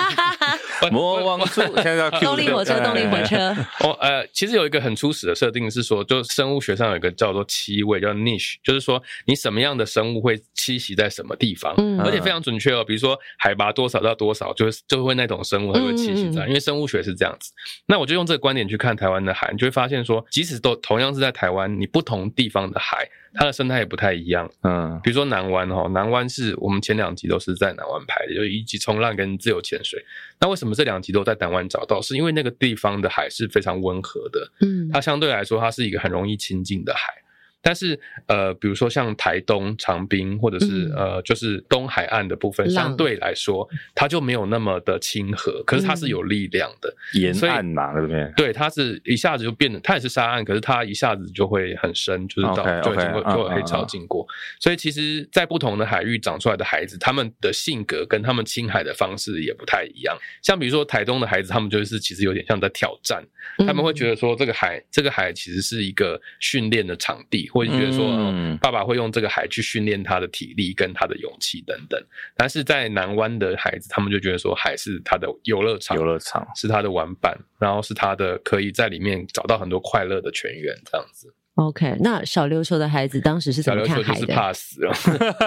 [0.92, 3.56] 魔王初现在叫 动力火车，动力火车。
[3.80, 12.84] 哦，呃，其实有一个很初始的设定是说，就生物学上有一个叫做七位，叫 niche，就是说你什么样的生物会栖息在什么地方，嗯、而且非常准确哦。
[12.84, 17.50] 比如说海拔多少到多少，就是就会那种生物它会栖息在，嗯、因为生物学是这样子。
[17.86, 23.08] 那我就用这个观点去看台湾的海，你就会发现说，即使都同样是在台湾，你不同地方的海。
[23.34, 30.02] 它的生态也不太一样，嗯，比如说南湾哈，南湾是我们前两集都是在南湾拍的，就一级冲浪跟自由潜水。
[30.40, 32.00] 那为什么这两集都在南湾找到？
[32.00, 37.23] 是因为那个地方的海是非常温和的，嗯，它相对来说它是一个很容易亲近的海。
[37.64, 48.30] 但是呃，比如说像台东长滨或者是、嗯、呃，就是东海岸的部分，相对来说它就没有那么的亲和，可是它是有力量的沿岸嘛，对不对？
[48.36, 54.26] 对，它是一下子就变得，它也是沙岸，可是它一下子就会很深，就是到 okay, 就已经会 okay, 就会黑潮经过。
[54.26, 54.62] Uh, uh, uh.
[54.62, 60.14] 所以其实，在不同的海域长出来的孩子，他们的性格跟他们亲海的方式也不太一样。
[60.42, 63.24] 像比如说台东的孩子，他们就是其实有点像在挑战，
[63.58, 72.04] 他们会觉得说这个海，这个海其实是一个训练的场地，或者觉得说，嗯，爸爸会用这个海去训练他的体力跟他的勇气等等。
[72.36, 81.32] 但是在南湾的孩子，他们就觉得说海是他的游乐场，游乐场是他的玩伴，然后是他的可以在里面找到很多快乐的泉源，这样子。
[81.54, 84.26] OK，那小琉球的孩子当时是怎么看海的？
[84.34, 84.92] 怕死了，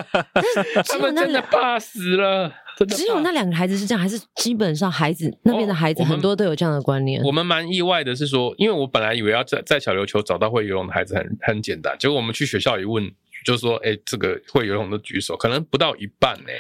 [0.88, 2.50] 他们真的怕死了。
[2.86, 7.22] 只有那两个孩子是这样，还是基本上孩子那边的孩子很多都有这样的观念？
[7.22, 13.12] 哦、我们蛮意外的是说，因为我本来以为要在在小琉球找到会游泳的孩子很很简单，结果我们去学校一问，
[13.46, 16.52] 就说：“哎、欸，这个会游泳的举手，可能不到一半呢。”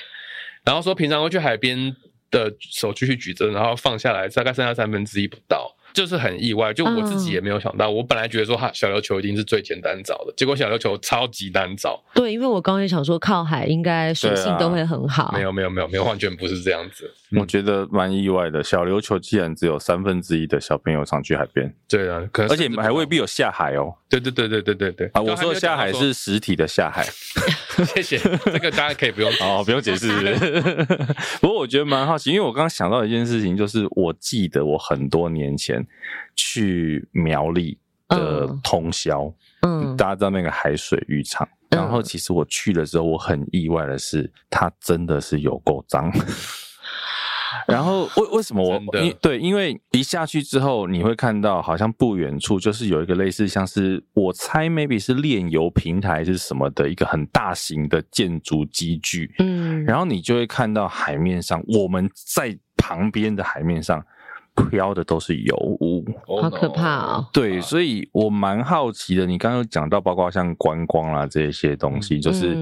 [0.65, 1.95] 然后说平常会去海边
[2.31, 5.76] 的手继续举着，然后放下来，大概剩下三分之一不到。
[5.97, 7.89] 就是很意外，就我自己也没有想到。
[7.89, 11.99] 嗯、我本来觉得说哈，小琉球一定是最简单找的，结果小琉球超级难找。
[12.13, 15.23] 对，因为我刚刚也想说靠海应该水性都会很好。
[15.23, 17.11] 啊、没有没有没有没有，完全不是这样子。
[17.35, 21.73] 我觉得蛮意外的，小琉球竟然只有三分之一的小朋友常去海边。
[21.87, 23.93] 对啊，可而且还未必有下海哦。
[24.09, 25.21] 对对对对对对对啊！
[25.21, 27.05] 我说的下海是实体的下海。
[27.93, 30.07] 谢谢，这个大家可以不用 哦，不用解释。
[31.41, 35.85] 不过我觉得蛮好奇，因为我刚刚想到一件事情，就是我记得我很多年前。
[36.39, 46.13] 去苗栗的通宵，嗯，大家知道那个海水浴场，嗯，然后其实我去的时候，我很意外的是，它真的是有够脏。
[47.67, 64.03] 然后 为为什么我因对，因为一下去之后，你会看到好像不远处就是有一个类似像是我猜 maybe 是炼油平台是什么的一个很大型的建筑机具，嗯，然后你就会看到海面上我们在旁边的海面上。
[64.69, 66.03] 飘的都是油污，
[66.41, 67.25] 好可怕啊、哦！
[67.31, 69.25] 对，所以我蛮好奇的。
[69.25, 72.55] 你刚刚有讲到，包括像观光啦这些东西，就是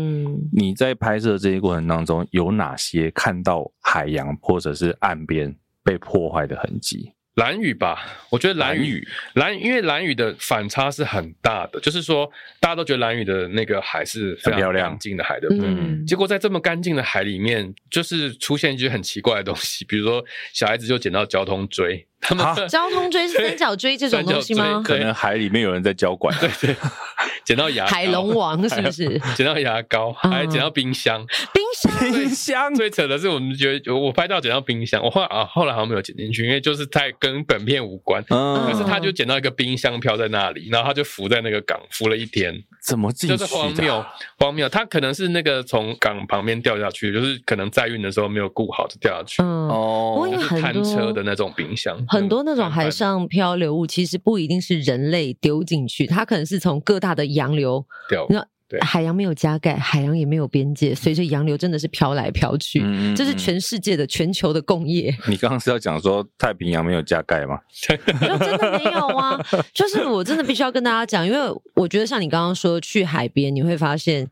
[0.51, 7.11] 你在拍摄这些过程当中，有哪些看到海洋或者是岸边被破坏的痕迹？
[7.35, 15.67] 兰屿吧，我觉得蓝雨蓝，因为蓝雨的反差是很大的，就是说大家都觉得蓝雨的那个海是非常干净的海，对不对？
[15.67, 16.05] 嗯。
[16.05, 22.07] 结果在这么干净的海里面，就是出现一些很奇怪的东西，比如说小孩子就捡到交通锥。
[22.21, 24.81] 他们 交通锥是三角锥这种东西吗？
[24.83, 26.35] 可能海里面有人在浇管。
[26.39, 26.75] 对对，
[27.45, 29.19] 捡到牙，海龙王是不是？
[29.35, 31.23] 捡到牙膏，还捡到冰箱。
[31.53, 32.73] 冰箱，冰箱。
[32.73, 38.23] 最扯的是，我们觉得我拍到捡到冰箱，我后来啊，后来好像没有捡进去，因为就是太跟本片无关。
[38.29, 38.65] 嗯。
[38.65, 42.55] 可是他就捡到一个冰箱飘在那里，然后他就浮在那个港浮了一天。
[42.81, 43.37] 怎么进去的？
[43.37, 44.05] 就是荒谬，
[44.37, 44.69] 荒谬。
[44.69, 49.41] 他可能是那个从港旁边掉下去，就是可能载运的时候没有顾好就掉下去。
[49.41, 50.29] 哦。
[50.31, 51.97] 就是摊车的那种冰箱。
[52.07, 58.27] 很多那种海上漂流物，其实不一定是人类丢进去，它可能是从各大的洋流掉。
[58.67, 62.81] 对，海洋没有加盖，海洋也没有边界，随着洋流真的是飘来飘去。
[63.15, 65.15] 这是全世界的、全球的共业。
[65.29, 67.59] 你刚刚是要讲说太平洋没有加盖吗？
[67.71, 67.95] 就
[68.37, 69.39] 真的没有啊！
[69.73, 71.39] 就是我真的必须要跟大家讲，因为
[71.75, 74.27] 我觉得像你刚刚说去海边，你会发现。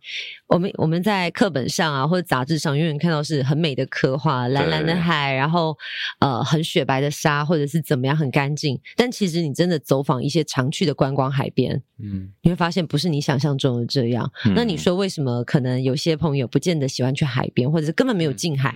[0.48, 5.76] 我们我们在课本上啊，或者杂志上，永远看到是很美的刻画，蓝蓝的海，然后
[6.20, 8.80] 呃很雪白的沙，或者是怎么样很干净。
[8.96, 14.23] 但其实你真的走访一些常去的观光海边，嗯，你会发现不是你想象中的这样。
[14.46, 18.74] 嗯、那你说为什么可能有些朋友不见得喜欢去海边，或者是根本没有近海？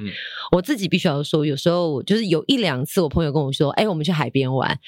[0.52, 4.80] 我自己必须要说，有时候就是有一两次，我朋友跟我说：“哎，我们去海边玩。”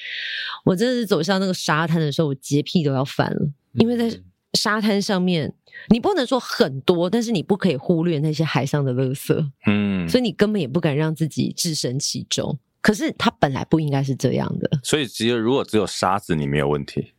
[0.64, 4.20] 我真的是走向那个沙滩的时候，我洁癖都要犯了，因为在
[4.54, 5.54] 沙滩上面。
[5.88, 12.58] 你不能说很多，但是你不可以忽略那些海上的垃圾，嗯，所以你根本也不敢让自己置身其中。
[12.82, 17.12] 可是它本来不应该是这样的，所以只有如果只有沙子，你没有问题。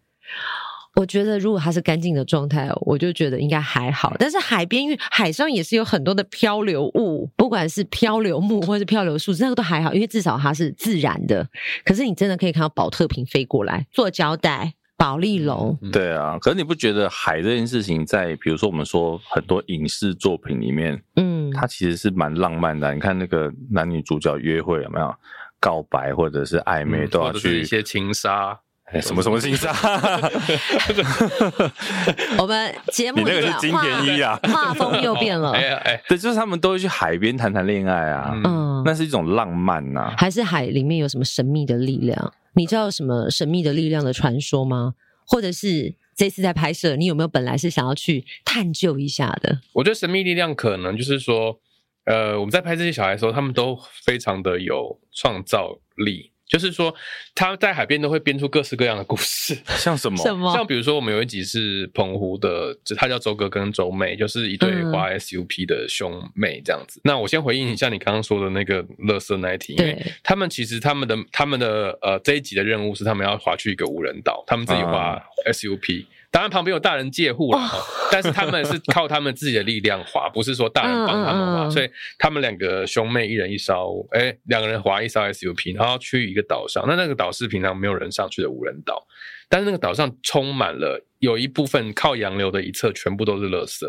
[0.95, 4.15] 我觉得如果它是干净的状态，我就觉得应该还好。
[4.19, 11.47] 但是海边，因为海上也是有很多的漂流物，不管是漂流木或是漂流树，那个都还好，因为至少它是自然的。
[11.85, 14.73] 可是你真的可以看到宝特瓶飞过来，做胶带。
[14.97, 22.93] 保利龙，对啊，可是你不觉得海这件事情，在比如说我们说很多影视作品里面，嗯，它其实是蛮浪漫的。
[22.93, 25.11] 你看那个男女主角约会有没有
[25.59, 28.59] 告白或者是暧昧都要去一些情杀，
[28.99, 29.71] 什么什么心沙？
[32.37, 35.51] 我们节目你那个是金田一啊，画风又变了。
[35.51, 40.13] 哎哎，对，就是他们都会去海边谈谈恋爱啊，嗯，那是一种浪漫呐。
[40.17, 42.33] 还是海里面有什么神秘的力量？
[42.53, 44.95] 你知道什么神秘的力量的传说吗？
[45.25, 49.61] 或者是这次在拍摄，你有没有本来是想要去探究一下的？
[49.73, 51.57] 我觉得神秘力量可能就是说，
[52.05, 56.30] 呃，我们在拍这些小孩的时候，他们都非常的有创造力。
[56.51, 56.93] 就是说，
[57.33, 60.17] 他在海边都会编出各式各样的故事， 像什么？
[60.17, 60.53] 什么？
[60.53, 66.99] 像比如说，我们有一集是澎湖的，就他叫周哥跟周妹，就是一对滑 SUP 的兄妹这样子。
[66.99, 75.17] 嗯、那我先回应一下你刚刚说的那个乐色那一题，因为他们其实他们的他们的呃这一集的任务是他们要划去一个无人岛，他们自己划
[75.51, 76.03] SUP。
[76.03, 77.69] 啊当然，旁边有大人借护了，哦、
[78.09, 81.63] 但是他们是靠他们自己的力量划， 不是说大人帮他们滑。
[81.63, 86.85] 嗯嗯嗯，所以他们两个兄妹一人一艘，哎、欸，两个人划一艘 SUP，然后去一个岛上。
[86.87, 89.05] 那那个岛是平常没有人上去的无人岛，
[89.49, 91.05] 但是那个岛上充满了。
[91.21, 93.79] 有一部分靠洋流的一侧全部都是垃圾，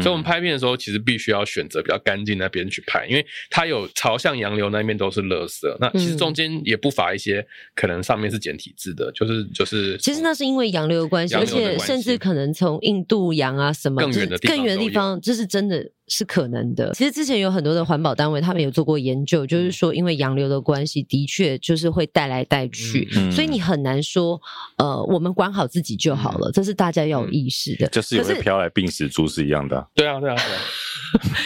[0.00, 5.66] 所以我们拍片的时候其实必须要选择比较干净那边去拍，因为它有朝向洋流那边都是垃圾。
[5.80, 9.96] 那其实中间也不乏一些可能上面是简体字的，就是就是。
[9.96, 15.90] 其实那是因为洋流的关系，而且甚至可能从印度洋啊什么更远的地方，更远的地方，这是真的。
[16.14, 16.92] 是可能的。
[16.92, 24.38] 其实之前有很多的环保单位，他们有做过研究，就是说，因为洋流的关系，的确就是会带来带去，嗯、所以你很难说，
[24.76, 27.86] 呃，我们管好自己就好了，嗯、这是大家要有意识的。
[27.86, 29.86] 就是有会飘来病死猪是一样的、啊。
[29.94, 30.60] 对啊，对啊，对啊。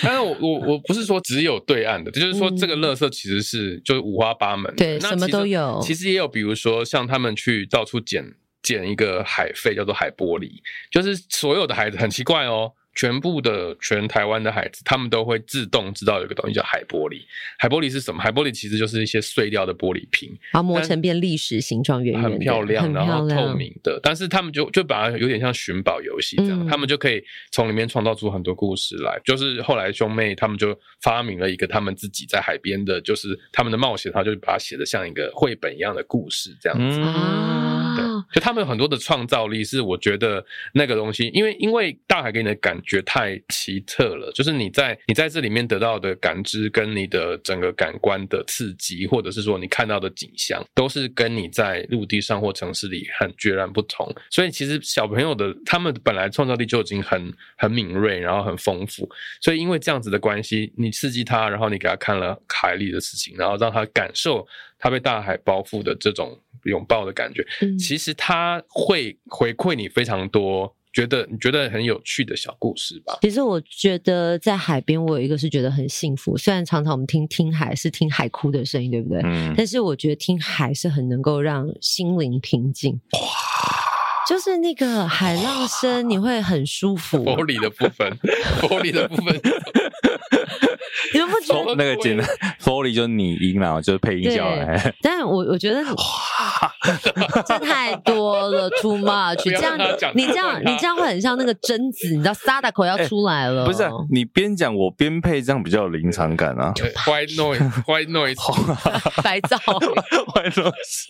[0.03, 5.81] 但是我我我不是说只有对岸的，就是说这个垃圾其实是就是五花八门，对，什么都有。
[5.81, 8.25] 其实也有，比如说像他们去到处捡
[8.63, 10.51] 捡一个海废，叫做海玻璃，
[10.91, 12.73] 就是所有的孩子很奇怪哦。
[12.97, 17.21] 全部的全台湾的孩子，他们都会自动知道有个东西叫海玻璃。
[17.59, 18.21] 海玻璃是什么？
[18.21, 24.01] 海玻璃其实就是一些碎掉的玻璃瓶，然后磨成变历史形状，圆圆，很漂亮，然后透明的。
[24.03, 29.21] 但是他们就就把它有点像寻宝游戏这样，嗯、他们就可以从里面创造出很多故事来。
[29.25, 37.76] 就是后来兄妹他们就发明了一个他们自己在海边的，就是他们的冒险，他就把它写的像一个绘本一样的故事这样子。
[38.35, 43.03] 就他们有很多的创造力，是我觉得那个东西，因为因为大海给你的感觉。
[43.07, 54.13] 太奇特了，就是你在你在这里面得到的感知，跟你的整个感官的刺激，或者是说你看到的景象，都是跟你在陆地上或城市里很决然不同。
[54.29, 59.09] 所以其实小朋友的他们本来创造力就已经很很敏锐，然后很丰富。
[59.41, 64.45] 所以因为这样子的关系，你刺激他，然后你给他看了海里的事情，然后让他感受
[64.79, 70.75] 他被大海包覆的这种拥抱的感觉，嗯、其实他会回馈你非常多。
[70.93, 73.19] 觉得你觉得很有趣的小故事吧？
[73.21, 76.39] 其实我觉得在海边，我有一个是觉得很幸福。
[76.39, 79.21] 虽然常常我们听听海是听海哭的声音，对不对？
[79.23, 79.53] 嗯。
[79.55, 82.95] 但是我觉得听海是很能够让心灵平静。
[83.13, 83.21] 哇！
[84.27, 87.19] 就是那个海浪声，你会很舒服。
[87.27, 88.11] 玻璃的部分，
[88.63, 89.39] 玻璃的部分。
[91.17, 92.27] 你们不觉得那个简单
[92.61, 94.95] Foley 就是拟音嘛，就是配音效来。
[95.03, 96.73] 但我我觉得哇，
[97.47, 99.43] 这太多了，too much。
[99.45, 99.79] 这样
[100.15, 103.65] 你这样你这样会很像那个贞子，你知道沙大口要出来了。
[103.65, 106.73] 不是，你边讲我边配，这样比较有临场感啊。
[107.07, 108.37] White noise，white noise，
[109.23, 109.57] 白噪
[110.35, 111.07] ，white noise。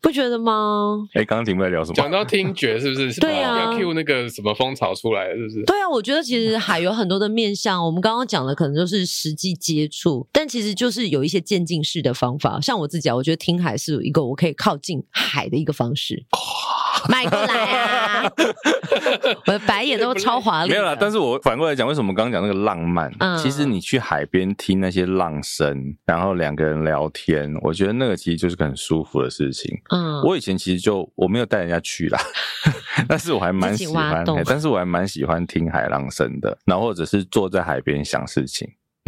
[0.00, 1.08] 不觉得吗？
[1.14, 1.94] 哎、欸，刚刚节目在聊什么？
[1.94, 3.18] 讲到听觉是不是？
[3.20, 5.64] 对啊，要 cue 那个什么风潮出来是不是？
[5.64, 12.60] 对啊，我觉得其实海有很多的面向，我们刚刚讲的可能就是实际接触，但其实就是有一些渐进式的方法。
[12.60, 16.24] 像我自己啊，我觉得听海是一个我可以靠近海的一个方式。
[17.08, 18.32] 迈过来啊！
[19.68, 20.70] 白眼都超华丽。
[20.70, 23.12] 没有啦，但是我反过来讲，为什么刚刚讲那个浪漫？
[23.20, 29.78] 嗯，其实你去海边听那些浪声，然后两个人聊天，我觉得那个其实就是个很舒服的事情。
[29.90, 32.18] 嗯，我以前其实就我没有带人家去啦，
[33.06, 38.66] 但是我还蛮喜欢，但是我还蛮喜欢听海浪声的，然后或者是坐在海边想事情，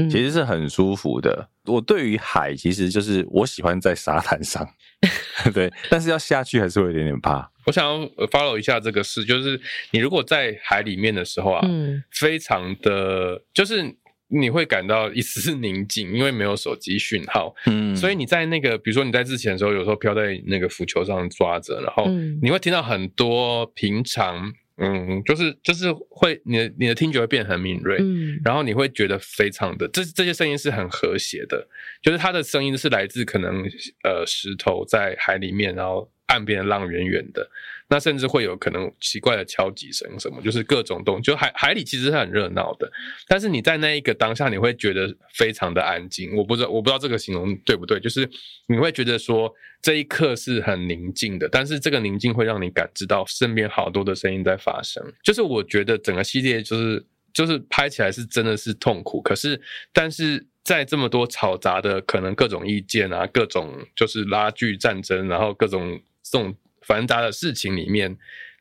[0.09, 1.49] 其实是很舒服的。
[1.65, 4.67] 我对于海，其实就是我喜欢在沙滩上。
[5.55, 7.51] 对，但是要下去还是会有点点怕。
[7.67, 9.61] 我想要 follow 一下这个事，就是
[9.91, 13.97] 你如果在海里面的时候啊，嗯，非常的，就是
[14.29, 22.07] 你会感到一丝宁静，因为没有手机讯号，嗯，所以你在那个，比如说你在之前的时候，有时候飘在那个浮球上抓着，然后
[22.43, 24.53] 你会听到很多平常。
[24.81, 31.69] 嗯，就是就是会你的你的听觉会变很敏锐，嗯，然后你会觉得非常的这这些声音是很和谐的，
[32.03, 33.62] 就是它的声音是来自可能
[34.03, 36.11] 呃石头在海里面，然后。
[36.31, 37.51] 岸边的浪远远的，
[37.90, 42.88] 那甚至会有可能奇怪的敲击声，什么就是各种动，就海海里其实是很热闹的，
[43.26, 46.37] 但是你在那一个当下，你会觉得非常的安静。
[46.37, 48.31] 我不知道我不知道这个形容对不对，就是
[48.68, 55.05] 你会觉得说这一刻是很宁静的，但是这个宁静会让你感知到身边好多的声音在发生。
[55.24, 59.61] 就是我觉得整个系列就是就是拍起来是真的是痛苦，可是
[59.92, 66.00] 但是在这么多嘈杂的可能各种意见啊，各种就是拉锯战争，然后各种。
[66.22, 68.17] 这种繁杂的事情里面，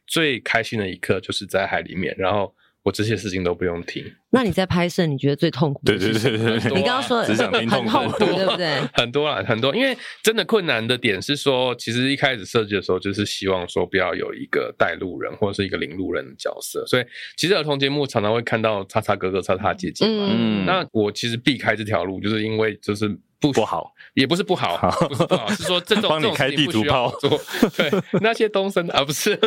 [0.08, 2.56] 最开心的一刻就是在海里面，然后。
[2.90, 4.04] 我这些事情都不用听。
[4.32, 5.96] 那你在拍摄，你觉得最痛苦的？
[5.96, 8.82] 对对对对，你刚刚说只想听痛苦，很痛苦，对不对？
[8.94, 9.76] 很多啊，很多。
[9.76, 16.84] 因为真的困难的点是说，其实一开始设计的时候，就是希望说不要有一个带路人或者是一个领路人的角色。
[16.88, 17.06] 所以，
[17.38, 20.28] 其实儿童节目常常会看到叉叉哥哥、叉叉姐姐嘛。
[20.32, 20.66] 嗯。
[20.66, 23.08] 那我其实避开这条路，就是因为就是
[23.40, 24.78] 不不好，也不是不好，
[25.08, 27.30] 不是不好，是说这种帮你开地图炮做。
[27.78, 29.40] 对，那些东森啊，不是。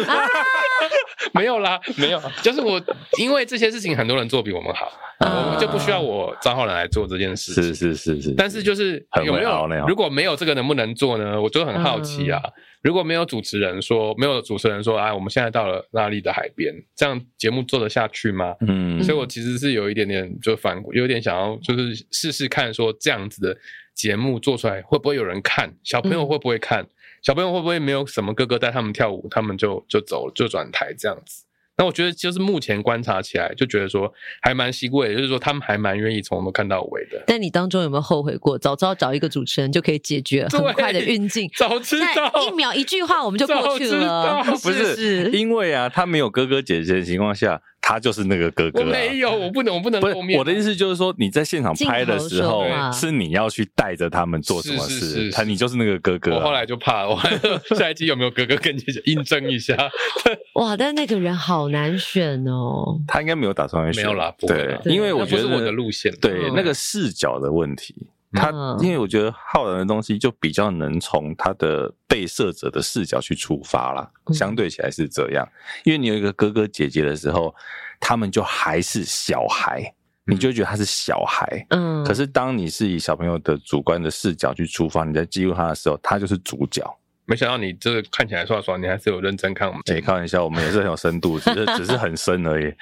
[1.32, 2.80] 没有啦，没有，就是我，
[3.18, 7.62] 因为这些事情很多人做比我们好，我们就不需要我张浩然来做这件事情。
[7.62, 8.34] 是是是是。
[8.36, 11.40] 但是就是有没有，如果没有这个能不能做呢？
[11.40, 12.40] 我就很好奇啊。
[12.82, 18.54] 如果没有主持人说，没有主持人说，哎，我们现在到了那里的海边，这样节目做得下去吗？
[18.66, 19.00] 嗯。
[19.02, 23.56] 所以我其实是有一点点就反，有点想要就是试试看，说这样子的
[23.94, 26.84] 节目做出来会不会有人看，小朋友会不会看？
[27.22, 31.44] 小朋友会不会没有什么哥哥带他们跳舞，他们就就走了，就转台这样子？
[31.78, 34.12] 那我觉得就是目前观察起来，就觉得说
[34.42, 37.22] 还蛮稀贵，就是说他们还蛮愿意从头看到尾的。
[37.26, 38.58] 但你当中有没有后悔过？
[38.58, 41.50] 早知道找一个主持人就可以解决很快的运镜。
[41.56, 42.06] 早知道
[42.46, 44.44] 一秒一句话我们就过去了。
[44.62, 47.62] 不是，是因为啊，他没有哥哥姐姐的情况下。
[47.84, 50.38] 他就是那个哥哥、啊，我没有，我不能，我不能露面。
[50.38, 56.36] 我的意思就是说，你在现场拍的时候，是你要去带着他们做什么事，他你就是那个哥哥、啊。
[56.36, 57.10] 我后来就怕了，
[57.70, 59.76] 我下一集有没有哥哥跟姐姐印证一下？
[60.54, 63.00] 哇，但那个人好难选哦。
[63.06, 67.94] 他应该没有打算要选，没有啦，对，因为我觉得是我的路线，对那个视角的问题。
[68.32, 75.46] 他因为我觉得浩然的东西就比较能从他的被摄者的视角去出发啦，相对起来是这样。
[75.84, 77.54] 因为你有一个哥哥姐姐的时候，
[78.00, 81.66] 他们就还是小孩，你就觉得他是小孩。
[81.70, 82.04] 嗯。
[82.04, 86.82] 可是当你是以小朋友的主观的视角去出发，你在记录他的时候，他就是主角。
[87.24, 89.80] 没想到你这个看起来说实话，你还是有认真看我们。
[89.86, 92.74] 哎，开玩笑，我们也是很有深度，只是只是很深而已。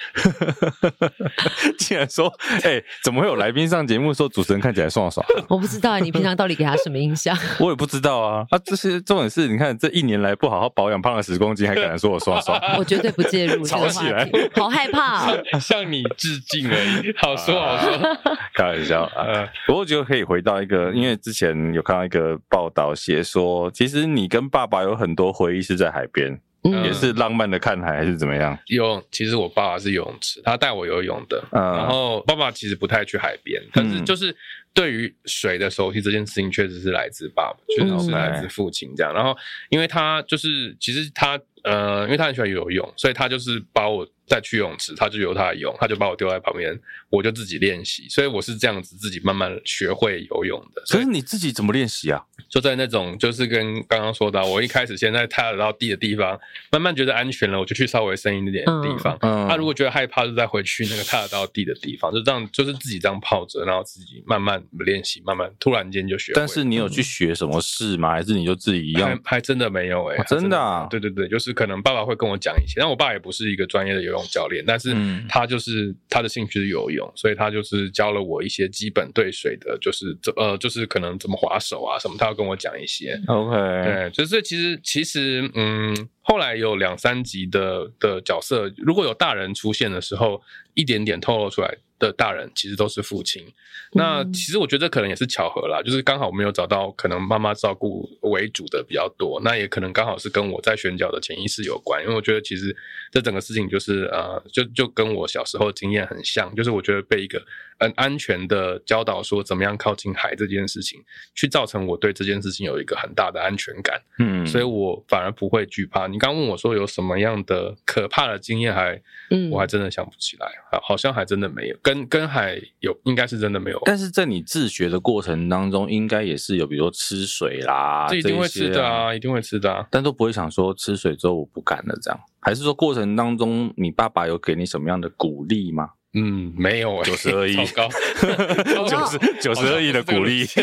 [1.77, 2.27] 竟然说，
[2.63, 5.23] 哎，怎么会有来宾上节目说主持人看起来爽爽？
[5.47, 7.37] 我不知道，你平常到底给他什么印象？
[7.59, 8.43] 我也不知道啊。
[8.49, 12.59] 啊，这些重点是，你看这一年来不好好保养，胖了十公斤，还敢说我爽爽？
[12.79, 13.63] 我绝对不介入。
[13.71, 17.13] 吵起来，好害怕，向你致敬而已。
[17.17, 18.17] 好说好说，
[18.55, 19.47] 开玩笑啊。
[19.67, 24.30] 不过我觉得可以回到一个，因为之前有看到一个报道写说，其实你。
[24.31, 28.57] 跟爸爸有很多回忆是在海边，嗯、也是浪漫的看海还是怎么样？
[28.67, 31.43] 有，其实我爸爸是游泳池，他带我游泳的。
[31.51, 34.33] 嗯、然后爸爸其实不太去海边，但是就是
[34.73, 39.13] 对于水的熟悉这件事情，确实是来自爸爸，确实是来自父亲这样。
[39.13, 39.37] 然后
[39.69, 44.07] 因为他就是其实他呃，因为他很喜欢游泳，所以他就是把我。
[44.27, 46.73] 再去泳池，他就游他的泳，他就把我丢在旁边，
[47.09, 48.07] 我就自己练习。
[48.07, 50.81] 所以我是这样子自己慢慢学会游泳的。
[50.87, 52.23] 可是你自己怎么练习啊？
[52.49, 56.39] 就在那种就是跟刚刚说的，我一开始先在踏得到地的地方，
[56.71, 59.17] 慢慢觉得安全了，我就去稍微深一点的地方。
[59.19, 66.31] 嗯，他、啊、如果觉得害怕，就再回去那个踏得到地的地方，就这样，就是自己这样泡着，然后自己慢慢练习，慢慢突然间就学。
[66.33, 68.11] 但是你有去学什么事吗？
[68.11, 69.09] 还是你就自己一样？
[69.23, 70.87] 还，还真的没有哎、欸哦，真的啊？
[70.89, 74.21] 对对对，就是可能爸爸会跟我讲一些，但我爸也不是一个专业的游泳。
[74.31, 74.95] 教练，但是
[75.27, 83.19] 他就是他的兴趣是游泳，所以他就是教了我一些基本对水的，就是这呃，就是可能怎么划手啊什么，他要跟我讲一些。
[83.27, 85.93] OK，对，就是其实其实嗯，
[86.31, 90.41] 后来有两三集的的角色，如果有大人出现的时候，
[90.75, 91.77] 一点点透露出来。
[92.01, 93.45] 的大人其实都是父亲，
[93.93, 102.75] 那其实我觉得可能也是巧合啦，就是刚好没有找到可能妈妈照顾为主的比较多，那也可能刚好是跟我在选角的潜意识有关，因为我觉得其实
[103.11, 107.43] 这整个事情就是呃，就就跟我小时候经验很像，就是我觉得被一个
[107.77, 111.01] 很安全的教导说怎么样靠近海这件事情，
[111.35, 116.07] 去造成我对这件事情有一个很大的安全感，嗯，所以我反而不会惧怕。
[116.07, 120.47] 你刚问我说有什么样的可怕的经验，还，嗯，我还真的想不起来，
[120.81, 121.77] 好像还真的没有。
[121.81, 123.81] 跟跟海有，应该是真的没有。
[123.85, 129.85] 但是在你自学的过程当中，应该也是有，比如说吃水啦，这一定会吃的啊，一定会吃的啊。
[129.91, 135.91] 但都不会想说吃水之后我不敢了这样，还是说过程当中你爸爸有给你什么样的鼓励吗？
[136.13, 137.87] 嗯，没有哎、欸，九十二亿， 高，
[138.85, 140.45] 九十九十二亿的鼓励。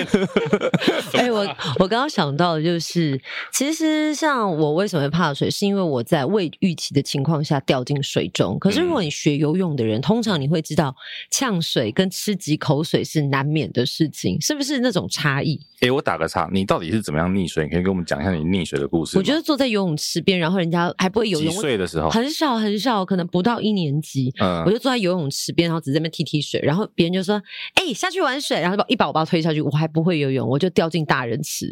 [1.15, 1.41] 哎、欸，我
[1.79, 3.19] 我刚刚想到的就是，
[3.51, 8.59] 其实像我为什么会怕水，是因为我在未预期的情况下掉进水中。
[8.59, 10.95] 可是如果你学游泳的人，嗯、通常你会知道，
[11.31, 15.59] 呛水跟吃几口水是难免的事情，是不是那种差异？
[15.77, 17.65] 哎、欸，我打个岔，你到底是怎么样溺水？
[17.65, 19.17] 你可以跟我们讲一下你溺水的故事。
[19.17, 22.11] 我觉得坐在游泳池边，然后人家还不会游泳，几岁的时候？
[22.11, 24.31] 很少很少，可能不到一年级。
[24.41, 25.38] 嗯，我就坐在游泳池。
[25.39, 27.41] 池边，然后只在那边踢踢水，然后别人就说
[27.75, 31.69] ：“哎、欸，下去玩水。”然后把一把我把我推下去，我还不会游泳，我就掉进大人池。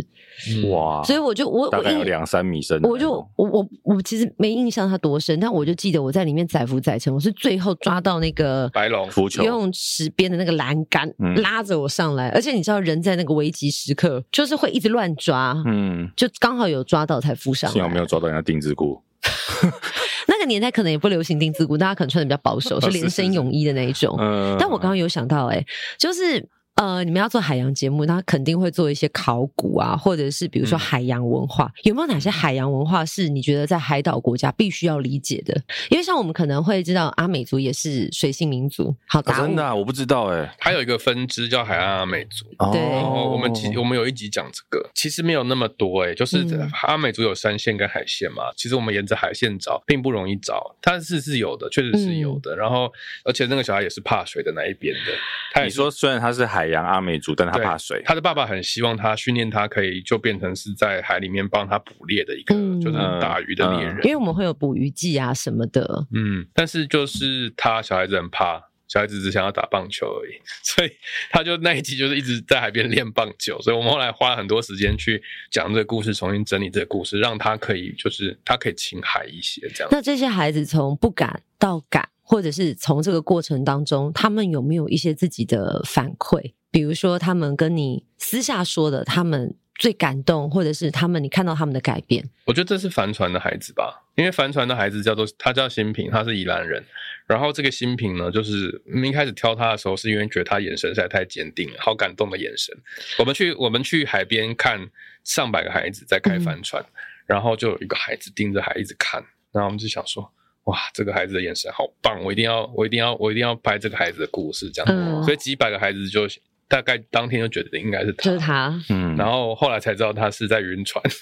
[0.70, 1.02] 哇！
[1.02, 12.28] 所以我就我大概有两三米深，我就我我我其实没印象它多深，但我就记得我在里面载浮载沉，我是最后抓到那个白龙浮球，游泳池边的那个栏杆，拉着我上来。
[12.28, 17.72] 而且你知道，人在那个危急时刻，就是会一直乱抓，嗯，就刚好有抓到才浮上来。
[17.72, 19.02] 幸好没有抓到人家丁字裤。
[20.28, 24.16] 那个年代可能也不流行丁字裤，大家可能穿的比较保守， 是连身泳衣的那一种。
[24.58, 25.66] 但我刚刚有想到、欸，哎，
[25.98, 26.48] 就是。
[26.76, 35.58] 呃，你们要做海洋节目，那肯定会做一些考古啊，或者是比如说海洋文化，嗯、有没有哪些海洋文化是你觉得在海岛国家必须要理解的？
[35.88, 46.44] 因为像我们可能会知道阿美族也是水性民族，好，啊、真的、啊、我不知道哎、欸，还有一个分支叫海岸阿美族，对，然后我们其我们有一集讲这个，其实没有那么多哎、欸，就是
[46.86, 52.92] 阿美族有山线跟海线嘛，其实我们沿着海线找并不容易找，但是是有的，确实是有的，嗯、然后
[53.24, 55.12] 而且那个小孩也是怕水的那一边的，
[55.54, 63.96] 他也你说虽然他是海洋阿美族，但他怕水，他的爸爸很希望他训练他，可以就变成是在海里面帮他捕猎的一个，嗯、就是打鱼的猎人。
[64.04, 66.06] 因为我们会有捕鱼季啊什么的。
[66.12, 70.90] 嗯，但是就是他小孩子很怕，小孩子只想要打棒球而已， 所以
[71.30, 73.60] 他就那一集就是一直在海边练棒球。
[73.60, 79.88] 所以我们后来花了很多时间去讲这个故事，重新整理这个故事，让他可以就是他可以亲海一些这样。
[79.90, 86.52] 那这些孩子从不敢到敢，或者是从这个过程当中，他们有没有一些自己的反馈？
[86.72, 92.28] 比如说，他们跟你私下说的，他们最感动，或者是他们你看到他们的改变。
[92.44, 96.84] 我觉得这是帆船的孩子吧，因为帆船的孩子叫做他叫新平，他是宜兰人。
[97.26, 102.76] 然后这个新平呢，就是一开始挑他的时候，是因为觉得他眼神实在太坚定了，好感动的眼神。
[103.18, 104.90] 我们去我们去海边看
[105.22, 106.92] 上百个孩子在开帆船，嗯、
[107.26, 110.32] 然后就有一个孩子盯着海一直看，然后我们就想说。
[110.66, 112.22] 哇，这个孩子的眼神好棒！
[112.22, 114.92] 我一定要，我一定要，我一定要拍这个孩子的故事，这样。
[114.92, 115.22] 嗯。
[115.22, 116.26] 所以几百个孩子就
[116.68, 118.80] 大概当天就觉得应该是他，就是他。
[118.90, 119.16] 嗯。
[119.16, 121.02] 然后后来才知道他是在晕船。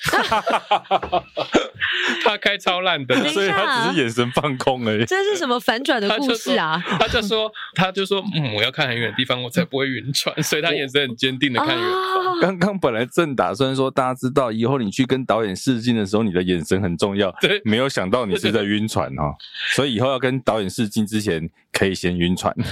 [2.25, 5.05] 他开超烂的，所以他只是眼神放空而已。
[5.05, 6.83] 这是什么反转的故事啊？
[6.99, 10.43] 他就说，他就说，嗯，我要看很远的地方，我才不会晕船。
[10.43, 12.41] 所以他眼神很坚定的看远方。
[12.41, 17.31] 刚刚本来正打算说，大家知道以后你去跟导演试镜的时候，你的眼神很重要。
[17.41, 19.35] 对，没有想到你是在晕船哈。
[19.75, 22.55] 所以以后要跟导演试镜之前，可以先晕船。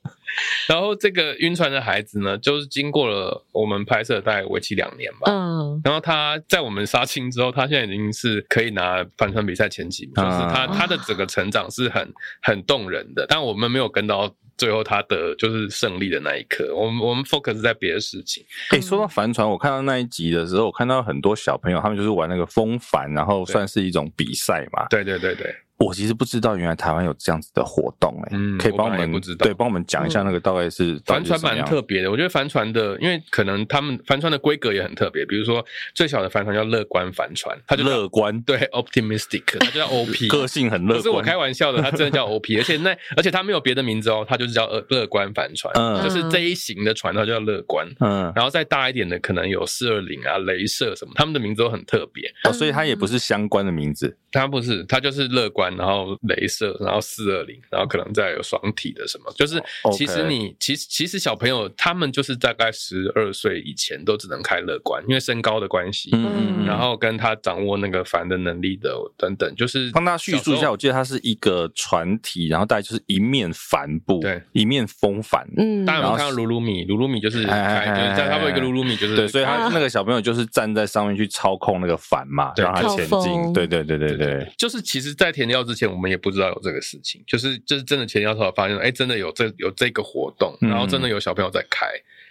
[0.68, 5.30] 然后这个晕船的孩子呢，就是经过了我们拍摄大概为期两年吧。
[5.30, 5.80] 嗯。
[5.84, 12.12] 然后他在我们杀青之后，他现在已经是可以拿帆船比赛前几名，就是他他的整个成长是很
[12.42, 13.26] 很动人的。
[13.28, 18.44] 但我们没有跟到最后他的就是胜利的那一刻，我们我们 focus 在别的事情。
[18.72, 24.86] 诶，说到帆船，我看到那一集的时候，我看到很多小朋友他们就是玩那个风帆，然后算是一种比赛嘛。
[24.90, 25.54] 对对对对。
[25.84, 32.10] 我其实不知道，原来台湾有这样子的活动，欸，哎，嗯，可以帮我们我对帮我们讲一下那个大概是帆船蛮特别的。
[32.10, 35.64] 我觉得帆船的，因为可能他们帆船的规格也很特别，比如说
[35.94, 40.98] 最小的帆船叫乐观帆船，它就乐观，对，optimistic，它就叫 OP，个性很乐观。
[40.98, 59.62] 不是我开玩笑的，它真的叫 OP，而且那而且它没有别的名字哦，它就是叫乐乐观帆船，嗯，就是这一型的船它叫乐观，嗯，然后再大一点的可能有四二零啊、镭射什么，他们的名字都很特别，哦，所以它也不是相关的名字，它不是，它就是乐观，然后镭射，然后四二零，然后可能再有双体的什么，就是
[59.92, 60.56] 其实你 Okay.
[60.58, 70.70] 其实其实小朋友他们就是大概十二岁以前都只能开乐观，因为身高的关系，嗯，然后跟他掌握那个帆的能力的等等，就是帮他叙述一下。
[70.70, 91.86] 我记得它是一个船体，然后大概就是一面帆布，对，一面风帆，嗯，当然我们看到鲁鲁米，鲁鲁米就是开，就是在差不多一个鲁鲁米，就是对，所以他那个小朋友就是站在上面去操控那个帆嘛，让他前进，对对对对对，就是其实，在田料之前，我们也不知道有这个事情，就是就是真的前要头发现，哎，真的有这有这个活动，然后真的有小朋友在开，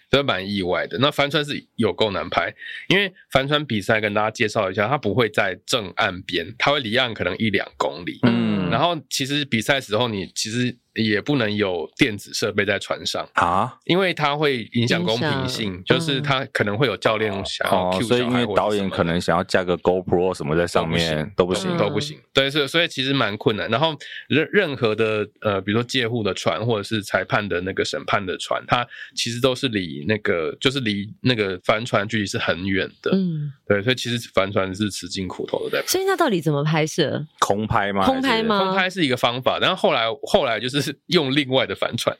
[0.10, 0.98] 真的蛮意外的。
[1.00, 2.54] 那帆船是有够难拍，
[2.88, 8.20] 因为帆船比赛跟大家介绍一下，它不会在正岸边，它会离岸可能一两公里。
[8.24, 10.78] 嗯，然后其实比赛时候你其实。
[11.04, 22.20] 也不能有电子设备在船上啊，因为它会影响公平性，就是它可能会有教练想要 cue 小孩，所以因为导演可能想要架个 GoPro 什么在上面都不行，都不行。
[22.34, 23.70] 对，所以所以其实蛮困难。
[23.70, 23.95] 然后
[24.28, 28.86] 任任何的呃，比如说借护的船或者是裁判的那个审判的船，它
[29.16, 33.12] 其实都是离那个就是离那个帆船距离是很远的。
[33.14, 35.88] 嗯，对，所以其实帆船是吃尽苦头的在。
[35.88, 37.26] 所以那到底怎么拍摄？
[37.39, 38.06] 空拍吗？
[38.06, 38.60] 空拍吗？
[38.60, 40.89] 空拍是一个方法，然后后来后来就是。
[41.08, 42.16] 用另外的帆船，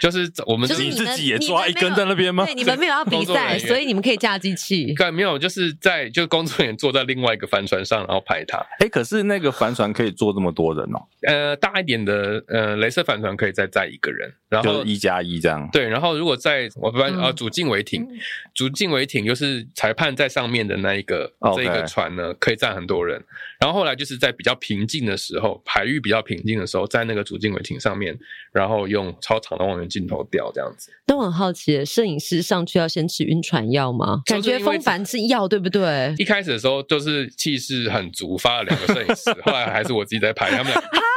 [0.00, 2.44] 就是我们你自己也抓一根在那边吗？
[2.44, 4.92] 对，你们没有要比赛，所以你们可以架机器。
[4.94, 8.58] 对，没有，就是在就工作人员坐在另外一个帆船上，然后拍它。
[8.80, 11.00] 哎，可是那个帆船可以坐这么多人哦？
[11.26, 15.68] 呃，大一点的呃，镭射帆船可以再载一个人，然后一加一这样。
[15.72, 18.06] 对，然后如果在我们呃主近桅艇，
[18.54, 23.22] 主近桅艇就是裁判在上面的那一个这一个船呢，可以载很多人。
[23.60, 28.18] 然后后来就是在比较平静的时候，海域比较平静的时候，在那个主近桅艇上面，
[28.52, 30.92] 然后用超长的望远镜头钓这样子。
[31.06, 34.20] 但我很好奇，摄影师上去要先吃晕船药吗？
[34.26, 36.14] 感觉风帆是药，对不对？
[36.18, 40.82] 一开始的时候就是气势很足，发了两个摄影师， 后来还是我自己在拍他们俩。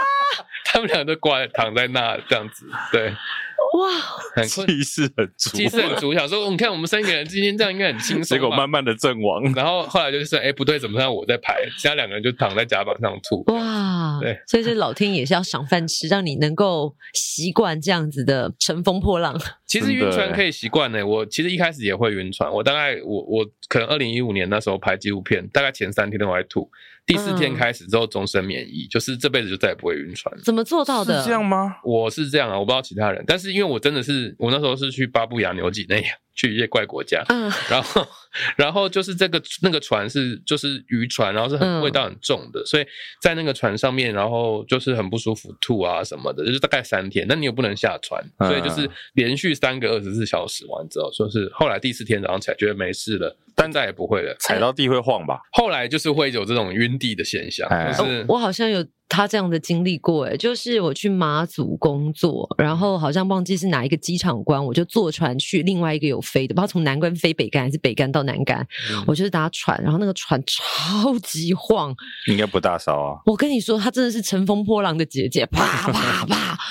[0.67, 3.89] 他们俩都挂躺在那这样子，对，哇，
[4.35, 6.13] 很气势很足，气势很足。
[6.13, 9.51] 想说，你看我们三个人今天这样应该很轻松，结果慢慢的阵亡。
[9.53, 11.55] 然后后来就是，哎、欸，不对，怎么让我在排？
[11.77, 13.43] 其他两个人就躺在甲板上吐。
[13.53, 19.39] 哇，对，所以这老天也是要赏饭吃，让你能够习惯这样子的乘风破浪。
[19.65, 21.05] 其实晕船可以习惯呢。
[21.05, 26.69] 我其实一开始也会晕船，我大概我我可能二零一五年那时候拍纪录片，大概前三天都会吐。
[27.07, 30.31] 第四天开始之后，终身免疫，嗯、就是这辈子就再也不会晕船。
[30.43, 31.19] 怎么做到的？
[31.19, 31.77] 是这样吗？
[31.83, 36.09] 我是这样啊，我不知道其他人，但是因为我真的是，我那时候是去巴布亚牛几内亚。
[36.39, 38.07] 去一些怪国家，嗯，然后，
[38.55, 42.85] 然后就是这个那个船是就是渔船，然后是很味道很重的，嗯、所以
[43.21, 55.39] 在那个船上面，然后就是很不舒服，吐啊什么的，就是大概三天，那你又不能下船，所以就是连续三个二十四小时完之后，说是后来第四天早上起来觉得没事了，但再也不会了，踩到地会晃吧？
[55.51, 57.67] 后来就是会有这种晕地的现象，
[57.97, 58.85] 就是、哦、我好像有。
[59.09, 68.59] 他这样的经历过，哎，就是我去马祖工作，然后好像忘记是哪一个机场关，我就坐船去另外一个有飞的，不知道从南关飞北干还是北干到南干，
[68.91, 71.95] 嗯、我就是搭船，然后那个船超级晃，
[72.27, 73.19] 应该不大烧啊。
[73.25, 76.57] 我跟你说，他真的是乘风破浪的姐姐，啪啪啪。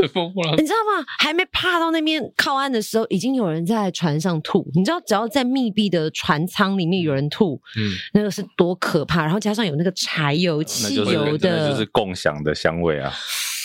[0.00, 1.04] 乘风破浪，你知道吗？
[1.18, 4.68] 还没爬到那边靠岸的时候，已经有人在船上吐。
[4.74, 9.22] 你知道，只要在密闭的船舱里面有人吐，嗯，那个是多可怕。
[9.22, 13.12] 然后加上有那个柴油、汽油的，就是共享的香味啊。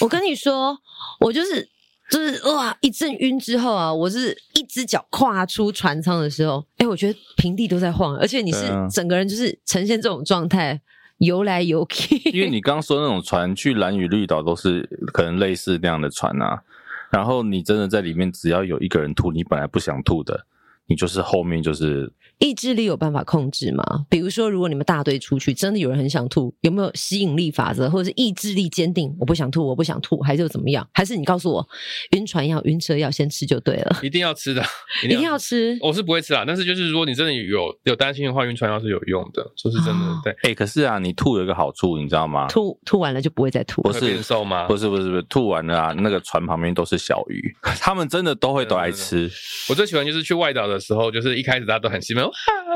[0.02, 0.78] 我跟你说，
[1.22, 1.68] 我就是
[2.10, 8.60] 就是哇，一阵晕之后啊，我是一只脚跨出船舱的时候，哎，我觉得平地都在晃，而且你是
[8.92, 10.82] 整个人就是呈现这种状态。
[11.18, 16.62] 游来游去，因为你刚刚说那种船去蓝屿绿岛都是可能类似那样的船啊，
[17.10, 20.46] 然后你真的在里面，只要有一个人吐，你本来不想吐的，
[20.88, 22.12] 你就是后面就是。
[22.38, 23.82] 意志力有办法控制吗？
[24.10, 29.16] 比如说，如果你们大队出去，真的有人很想吐，有没有吸引力法则，或者是意志力坚定？
[29.18, 30.86] 我不想吐，我不想吐，还是又怎么样？
[30.92, 31.66] 还是你告诉我，
[32.12, 34.00] 晕船药、晕车药先吃就对了？
[34.04, 34.62] 一定要吃的，
[35.02, 35.78] 一定要吃。
[35.80, 40.06] 我是不会吃啊，但是就是如果你真的有有担心的话，晕船药是有用的，就是真的。
[40.06, 42.48] 哦、对，哎、欸，可是啊，你吐有一个好处，你知道吗？
[42.50, 44.68] 吐吐完了就不会再吐，不是瘦吗？
[44.68, 49.32] 不是不是不是，吐完了啊，那个船旁边都是小鱼， 他们真的都会都爱吃。
[49.70, 52.32] 我最喜欢就是去外岛的时候，就是一开始大家都很兴奋，哇，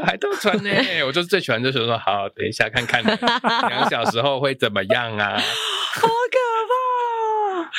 [0.06, 0.30] 海盗。
[0.39, 0.70] 船呢？
[1.06, 5.38] 我就是最喜欢，就是说，好，等一下看看两个小时后会怎么样啊？
[6.00, 6.08] 好！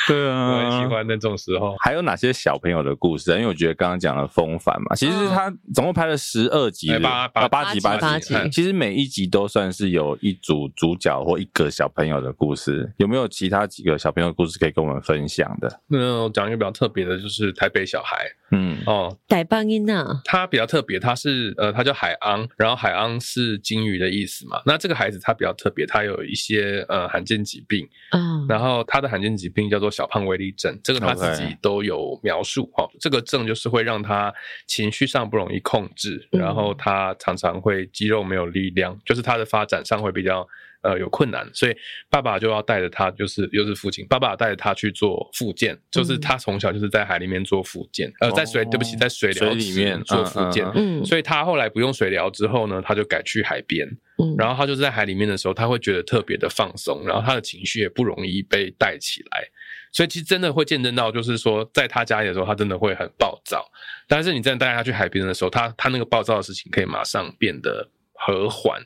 [0.07, 1.75] 对啊， 我很喜欢那种时候。
[1.79, 3.31] 还有哪些小朋友的故事？
[3.31, 8.33] 因为我觉得刚刚讲了风帆嘛，其实他总共拍了十二集，八八八集八集。
[8.51, 12.91] 其实每一集都算是有一组主角或一个小朋友的故事。
[12.97, 15.81] 有没有其他几个小朋友的故事可以跟我们分享的？
[15.87, 18.25] 那我讲一个比较特别的，就是台北小孩。
[18.53, 19.93] 嗯哦，台北囡仔，
[20.25, 24.61] 他比较特别，他是呃，他叫海昂，然后海昂是金鱼的意思嘛。
[24.65, 32.83] 那这个孩子他比较特别，他有一些呃罕见疾病，嗯，然后他的罕见疾病叫做小胖威力症，这个他自己都有描述哈。
[32.85, 32.97] Okay.
[32.99, 34.33] 这个症就是会让他
[34.67, 40.47] 情绪上不容易控制，然后他常常会肌肉没有力量，就是他的发展上会比较。
[40.83, 41.77] 呃，有困难，所以
[42.09, 53.87] 爸爸就要带着他，就是又是父亲，爸爸带着他去做复健，就是他从小就是在海里面做复健，嗯、呃，在水，对不起，在水疗里面做复健，嗯，所以他后来不用水疗之后呢，他就改去海边，
[54.17, 59.43] 嗯，然后他就是在海里面的时候，他会觉得特别的放松，然后他的情绪也不容易被带起来，
[59.91, 63.69] 所以其实真的会见证到，就是说在他家里的时候，他真的会很暴躁，
[64.07, 68.81] 但是你真的带他去海边的时候，他他那个暴躁的事情可以马上变得和缓。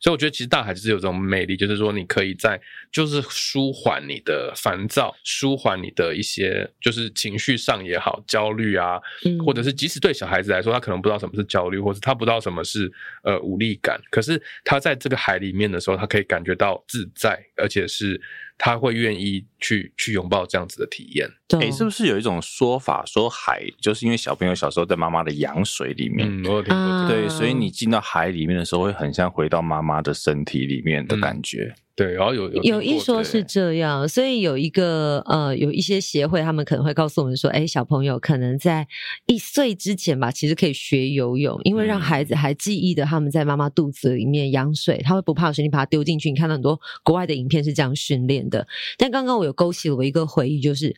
[0.00, 2.60] 所以我觉得其实大海就是有这种魅力，就是说你可以在
[2.92, 12.88] 就是舒缓你的烦躁，舒缓你的一些就是情绪上也好，焦虑啊，嗯，或者是即使对小孩子来说，他可能不知道什么是焦虑，或者他不知道什么是
[13.24, 18.20] 呃无力感，可是他在这个海里面的时候，他可以感觉到自在，而且是。
[18.58, 21.26] 他会愿意去去拥抱这样子的体验。
[21.50, 27.08] 哎、欸，是不是有一种说法，说海就是因为小朋友小时候在妈妈的羊水里面，嗯，我有听过。
[27.08, 31.74] 对，所以你进到海里面的时候，会很像回到妈妈的身体里面的感觉。
[31.98, 38.86] 对，然后有有有一说是这样，所以有一个呃，有一些协会，他们可能会告诉我们说，哎，小朋友可能在
[39.26, 48.64] 一岁之前吧，其实可以学游泳，因为让孩子还记忆的他们在妈妈肚子里面羊水，他会不怕水，你把它丢进去，你看到很多国外的影片是这样训练的。
[48.96, 50.94] 但刚刚我有勾起了我一个回忆，就是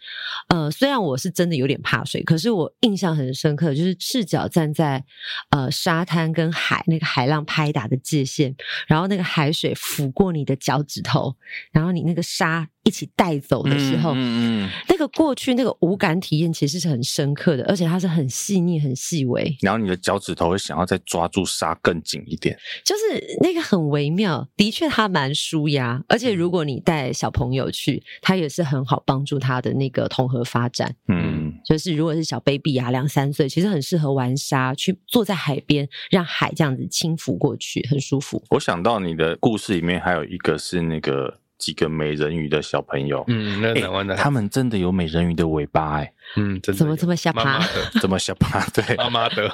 [0.51, 5.03] 呃，虽然我是真的有点怕水，可是我印象很深刻，就是赤脚站在
[5.48, 8.55] 呃沙滩跟海那个海浪拍打的界限，
[8.86, 10.84] 然后那个海水抚过你的脚。
[10.91, 11.34] 指头，
[11.70, 19.55] 然后你那个沙一起带走的时候，嗯那个过去那个无感体验其实是很深刻的，而且它是很细腻、很细微。
[19.61, 24.49] 然后你的脚趾头会想要再抓住沙更紧一点，就是那个很微妙。
[24.57, 30.95] 的确，它蛮舒压，而且如果你带小朋友去，它也是很好帮助他的那个统合发展。
[31.09, 38.43] 嗯，就是如果是小 baby 啊，两三岁，其实很适合玩沙，去坐在海边，让海这样子轻抚过去，很舒服。
[38.51, 41.39] 我想到你的故事里面还有一个是那个。
[41.61, 47.61] 几个美人鱼的小朋友，嗯，那台湾的、欸，他们真的有美人鱼的尾巴、欸，哎，嗯，真的怎么这么下巴？
[48.01, 48.65] 怎么下趴？
[48.71, 49.53] 对，妈妈的，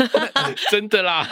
[0.70, 1.26] 真的啦，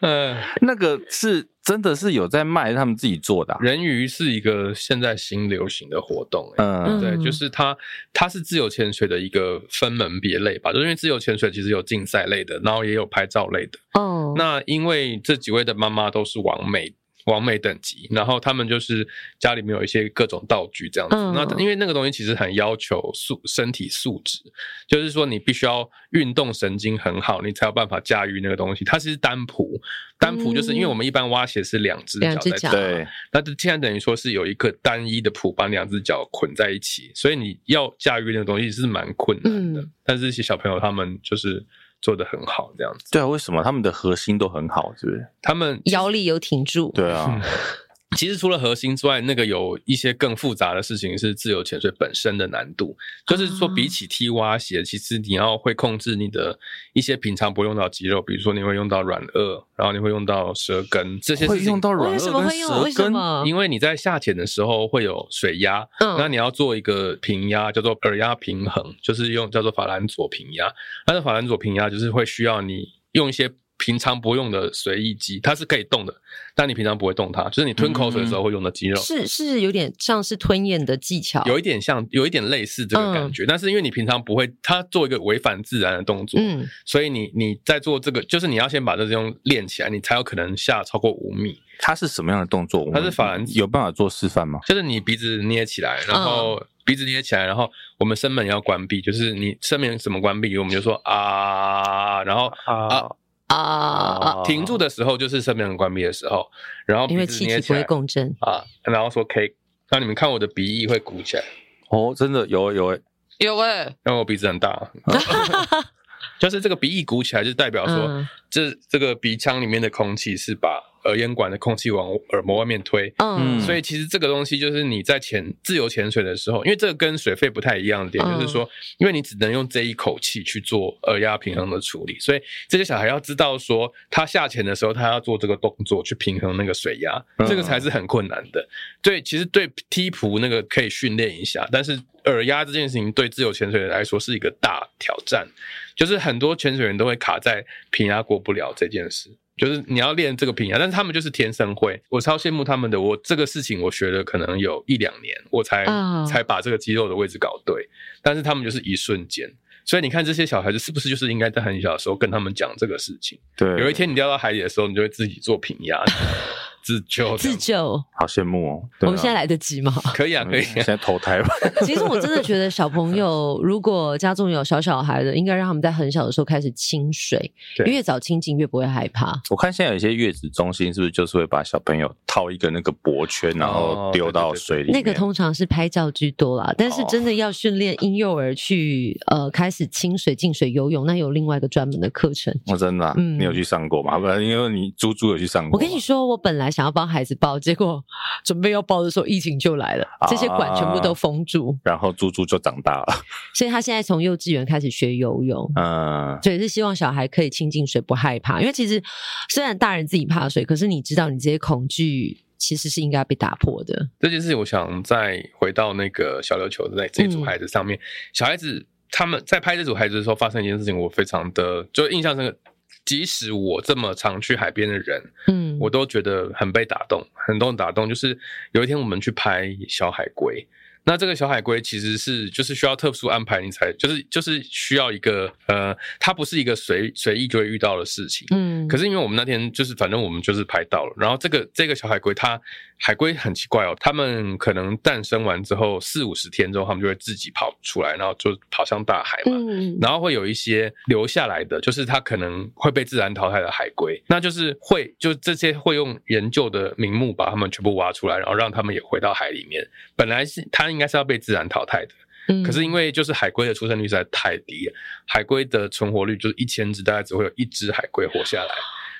[0.00, 3.58] 嗯，那个是真的是有在卖，他们自己做的、啊。
[3.60, 7.76] 人鱼是一个现在新流行的活动、欸，嗯，对，就是它，
[8.12, 16.94] 它是自由潜水的一个分门别类吧，就是因为自由潜水其实有竞赛类的，然后也有拍照类的，哦，那因为这几位的妈妈都是完美。
[17.24, 19.06] 完美等级，然后他们就是
[19.38, 21.16] 家里面有一些各种道具这样子。
[21.16, 24.40] 嗯、那因为那个东西其实很要求素身体素质，
[24.86, 28.84] 就是说你必须要运动神经很好，你才有办法驾驭那个东西。
[28.84, 29.80] 它是单蹼，
[30.18, 39.80] 单蹼就是因为我们一般蛙鞋是两只脚在脚，对，那这现在等于说是有一个单一的蹼把两只脚捆在一起，所以你要驾驭那个东西是蛮困难的。
[39.80, 41.64] 嗯、但是这些小朋友他们就是。
[42.04, 43.10] 做得很好，这样子。
[43.10, 44.92] 对啊，为什么他们的核心都很好？
[44.94, 45.26] 是不是？
[45.40, 46.92] 他们腰力有挺住。
[46.94, 47.40] 对啊。
[48.16, 52.96] 其实除了核心之外，那个有一些更复杂的事情是自由潜水本身的难度。
[53.26, 56.56] 就是说，比起踢蛙鞋，其实你要会控制你的
[56.92, 61.58] 一些平常不用到肌肉，比如说你会用到软腭，然后你会用到舌根这些事情。
[61.58, 70.72] 会用到软腭跟舌根，因为你在下潜的时候会有水压，嗯，那你要做一个平压，叫做耳压平衡，就是用叫做法兰佐平压。
[71.04, 73.50] 但是法兰佐平压就是会需要你用一些。
[73.76, 76.14] 平常不用的随意肌，它是可以动的，
[76.54, 91.60] 但你平常不会动它，就是你吞口水的时候会用的肌肉，是是有点像是吞咽的技巧，有一点像，有一点类似这个感觉，嗯、但是因为你平常不会，它做一个违反自然的动作，嗯，所以你你在做这个，就是你要先把这种练起来，你才有可能下超过五米。
[91.80, 92.88] 它是什么样的动作？
[92.94, 94.60] 它是法兰，有办法做示范吗？
[94.66, 97.68] 就是你鼻子捏起来，然后鼻子捏起来，然后
[97.98, 100.56] 我们声门要关闭，就是你声门怎么关闭？
[100.56, 103.10] 我们就说啊，然后啊。
[103.48, 106.46] 啊啊，停住的时候就是身边人关闭的时候，
[106.86, 108.34] 然后因为气体不会共振。
[108.40, 109.54] 啊，然后说 K，
[109.90, 111.42] 那你们看我的鼻翼会鼓起来。
[111.90, 113.00] 哦，真的有有诶
[113.38, 114.70] 有诶，因为我鼻子很大，
[116.38, 120.82] 就是这个鼻翼鼓起来，就代表说这这个鼻腔里面的空气是把。
[121.04, 128.66] 耳咽管的空气往耳膜外面推，嗯，所以其实这个东西就是你在潜自由潜水的时候，因为这个跟水肺不太一样的点，就是说，
[128.96, 138.66] 因为你只能用这一口气去做耳压平衡的处理，所以这些小孩要知道说，他下潜的时候，他要做这个动作去平衡那个水压，这个才是很困难的。
[139.02, 145.46] 对，其实对踢蹼那个可以训练一下，但是耳压这件事情对自由潜水来说是一个大挑战，
[145.94, 149.30] 就是很多潜水员都会卡在平压过不了这件事。
[149.56, 153.00] 就是你要练这个平压，但是他们就是天生会，我超羡慕他们的。
[153.00, 156.28] 我这个事情我学了可能有一两年，我才、oh.
[156.28, 157.88] 才把这个肌肉的位置搞对。
[158.20, 159.48] 但是他们就是一瞬间，
[159.84, 163.38] 所以你看这些小孩子是不是就是应该在很小的时候跟他们讲这个事情？
[163.56, 166.02] 对，有一天你掉到海里的时候，你就会自己做平压。
[166.84, 168.82] 自救，自救，好羡慕哦！
[169.00, 169.90] 我们现在来得及吗？
[170.12, 170.62] 可以啊，可以。
[170.62, 171.48] 现在投胎吧。
[171.80, 177.54] 其实我真的觉得，小朋友 如果家中有小小孩的，应该让他们在很小的时候开始亲水，
[177.86, 179.32] 越早亲近越不会害怕。
[179.48, 184.92] 我看现在有一些月子中心，是不是就是会把小朋友套一个那个脖圈，然后丢到水里？
[184.92, 192.54] 那个通常是拍照居多啦，但是真的要训练婴幼儿去呃开始亲水、进水游泳，那有另外一个专门的课程。
[192.66, 194.18] 我真的，嗯，你有去上过吗？
[194.18, 195.78] 不然因为你猪猪有去上过。
[195.78, 196.73] 我跟你说，我本来。
[196.74, 198.04] 想要帮孩子抱，结果
[198.44, 203.06] 准备要抱的时候，疫情就来了，这些管全部都封住，啊、然后猪猪就长大了。
[203.54, 208.60] 所以他现在从幼稚园开始学游泳，嗯，所以是希望小孩可以亲近水，不害怕。
[208.60, 209.00] 因为其实
[209.48, 214.10] 虽然大人自己怕水，可是你知道，你这些恐惧其实是应该被打破的。
[214.18, 218.02] 这件事情，我想再回到那个小琉球的那这组孩子上面，嗯、
[218.32, 222.58] 小孩子他们在拍这组孩子的时候，发生一件事情，我非常的就印象深刻。
[223.04, 228.08] 即使我这么常去海边的人，嗯，我都觉得很被打动，很多人打动。
[228.08, 228.38] 就是
[228.72, 230.66] 有一天我们去拍小海龟。
[231.06, 238.46] 那这个小海龟其实是就是需要特殊安排，你才就是就是需要一个呃，它不是一个随随意就会遇到的事情。
[238.50, 238.88] 嗯。
[238.88, 242.58] 可是因为我们那天就是反正我们就是拍到了，然后这个这个小海龟它
[242.96, 249.58] 海龟很奇怪哦，它们可能诞生完之后四五十天之后，它们就会自己跑出来，然后就跑向大海嘛。
[249.58, 249.98] 嗯。
[250.00, 259.86] 然后会有一些留下来的，就是它可能会被自然淘汰的海龟，那就是会就这些会用研究的名目把它们全部挖出来，然后让它们也回到海里面。
[260.16, 260.93] 本来是它。
[260.94, 262.14] 应该是要被自然淘汰的，
[262.48, 264.94] 嗯，可是因为就是海龟的出生率实在太低了，
[265.26, 268.74] 海龟的存活率就是一千只，大概只会有一只海龟活下来，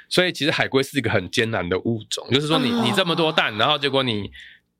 [0.08, 4.30] 所以其实海龟是一个很艰难的物种，就是说你你这么多蛋，然后结果你。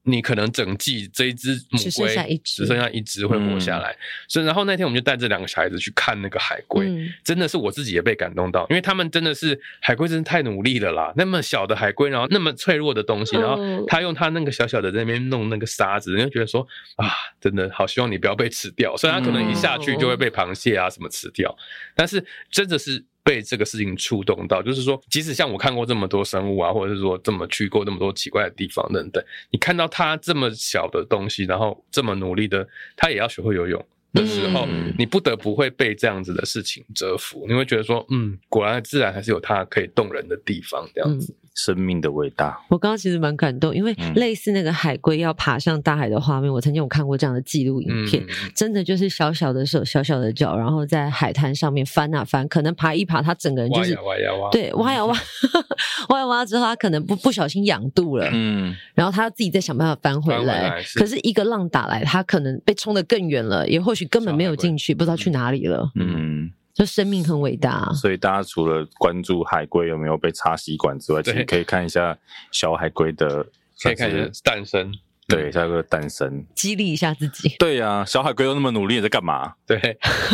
[0.07, 3.99] 你可能整季这一只母龟只剩下一只，只剩下一只会活下来，嗯、
[4.29, 11.13] 所以然后那天我们就带这两个小孩子去看那个海龟，嗯、真的是我自己也被感动到，因为他们真的是海龟，真的太努力了啦！
[11.17, 21.57] 那么小的海龟，然后那么脆弱的东西，然后他用他那个小小的在那边弄那个沙子，人家觉得说啊，真的好希望你不要被吃掉，所以他可能一下去就会被螃蟹啊什么吃掉，
[21.95, 23.05] 但是真的是。
[23.25, 41.33] 被这个事情触动到，就是说，即使像我看过这么多生物啊，或者是说这么去过那么多奇怪的地方等等，你看到它这么小的东西，然后这么努力的，它也要学会游泳的时候，嗯、你不得不会被这样子的事情折服，你会觉得说，嗯，果然自然还是有它可以动人的地方，这样子。
[41.33, 55.15] 嗯生命的伟大，我刚刚其实蛮感动，因为类似那个海龟要爬上大海的画面，嗯、我曾经有看过这样的纪录影片，嗯、真的就是小小的手、小小的脚，然后在海滩上面翻啊翻，可能爬一爬，它整个人就是挖呀挖，对，挖呀挖，
[56.11, 60.99] 挖呀挖之后，它可能不不小心仰肚了，嗯，然后它自己再想办法翻回来，回来是。
[60.99, 66.51] 可是一个浪打来，它可能被冲得更远了，也或许根本没有进去，不知道去哪里了，嗯。
[66.75, 72.19] 就生命很伟大，啊，所以大家除了关注海龟有没有被插吸管之外，其实可以看一下
[72.51, 73.47] 小海龟的，
[73.81, 74.93] 可以看一下诞生。
[75.27, 77.57] 对，下个诞生，激励一下自己。
[77.59, 79.55] 对呀、啊，小海龟都那么努力，在干嘛？
[79.67, 79.79] 对，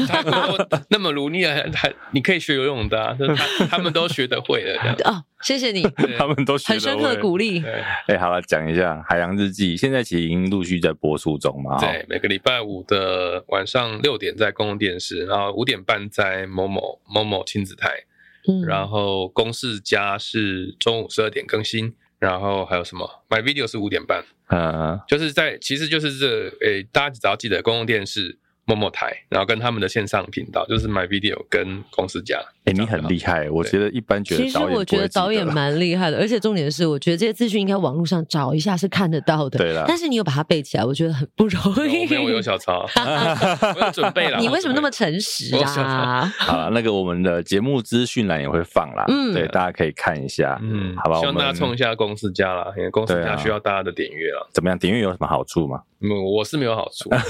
[0.09, 0.21] 他
[0.89, 4.79] 那么努力，还还你可以学游泳的、啊，他他们都学得会的。
[5.05, 5.83] 哦，谢谢你，
[6.19, 6.81] 他们都学得会。
[6.81, 7.63] 很深刻的鼓励。
[8.09, 11.79] 哎，好了，讲一下《海洋日记》，现在其实已经陆续在播出中嘛。
[11.79, 17.89] 对，每个礼拜五的晚上六点在公共电视，然后五点半在某某某某亲子台，
[18.49, 21.95] 嗯、然后公视家是中午十二点更新。
[22.21, 28.39] 然后还有什么？My Video 是五点半，嗯，就是在，其实就是这，诶，大家只要记得公共电视。
[28.67, 32.41] 某某台，然后跟他们的线上频道，就是 My Video 跟公司家。
[32.71, 34.43] 哎，你很厉害，我觉得一般觉得。
[34.45, 39.59] 其实我觉得导演蛮厉害的，而且重点是，我觉得这些资讯应该网络上找一下是看得到的。
[39.59, 42.07] 对了，但是你有把它背起来，我觉得很不容易。
[42.07, 44.39] 没有， 我有小抄，我有准备了。
[44.39, 46.33] 你为什么那么诚实啊？
[46.39, 51.19] 好了，那个我们的节目资讯栏也会放啦，嗯，对，大家可以看一下，嗯，好吧。
[51.19, 54.49] 希望大家冲一下公司家啦，因为公司家需要大家的点阅了。
[54.53, 54.79] 怎么样？
[54.79, 55.83] 点阅有什么好处吗？
[56.03, 57.11] 嗯，我是没有好处。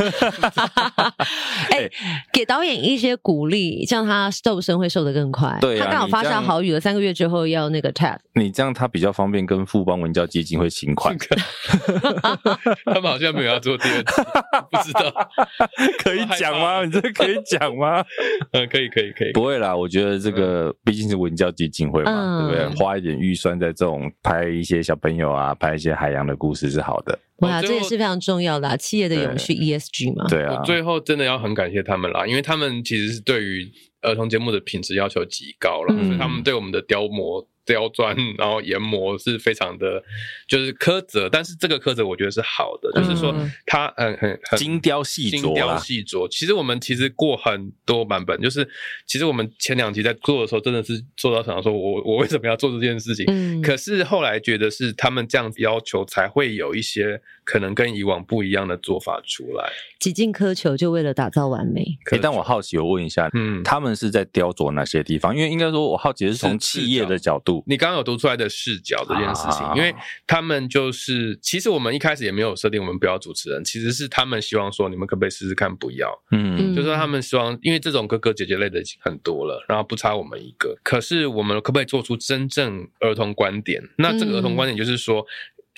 [1.71, 1.91] 哎、欸，
[2.33, 5.57] 给导演一些鼓励，这样他瘦身会瘦得更快。
[5.61, 8.19] 对、啊，他刚好发下好雨了，三个月之后要那个 TAD。
[8.35, 11.17] 你这样他比较方便跟富邦文教基金会请款。
[12.85, 14.23] 他们好像没有要做第二次，
[14.71, 15.31] 不知道
[16.03, 16.85] 可以讲吗？
[16.85, 18.05] 你这可以讲吗？
[18.53, 19.33] 嗯，可以，可以，可以。
[19.33, 22.85] 不会啦，我觉得这个毕竟是文教基金会嘛，嗯、对不对？
[22.85, 27.19] 花一点预算在这种拍一些小朋友啊，拍一些海洋的故事是好的。
[27.39, 30.27] 哇，这也是非常重要的啊，企业的永续 ESG 嘛。
[30.29, 33.67] 对啊，我最后真的要很感谢他们啦，因为他们其实是对于
[34.03, 37.47] 儿童节目的品质要求极高了，嗯、所以他们对我们的雕模。
[37.67, 40.03] 雕钻， 然后研磨是非常的，
[40.49, 43.33] 就是苛责，但是这个苛责我觉得是好的，嗯、就是说
[43.65, 46.27] 它很很很精雕细琢，精雕细琢。
[46.29, 48.69] 其实我们其实过很多版本，就是
[49.07, 53.25] 其实我们前两集在做的时候，真的是做到想说我我为什么要做这件事情？
[53.29, 57.21] 嗯，可是后来觉得是他们这样子要求，才会有一些
[57.51, 59.69] 可能跟以往不一样的做法出来。
[59.99, 61.85] 几近苛求，就为了打造完美。
[62.05, 65.35] 可以、欸，但我好奇，我问一下，嗯，他们是在雕琢哪些地方？
[65.35, 67.65] 因为应该说，我好奇是从企业的角度。
[67.67, 69.93] 你刚刚有读出来的视角这件事情，啊、因为
[70.29, 76.09] 他们就是，其实我们一开始也没有设定我们不要主持人，其实是他们希望说，你们可不可以试试看不要？
[76.31, 80.79] 嗯，就是说他们希望，因为这种哥哥姐姐类的已经很多了，然后不差我们一个。
[80.85, 83.83] 可是我们可不可以做出真正儿童观点？
[83.99, 85.27] 那这个儿童观点就是说。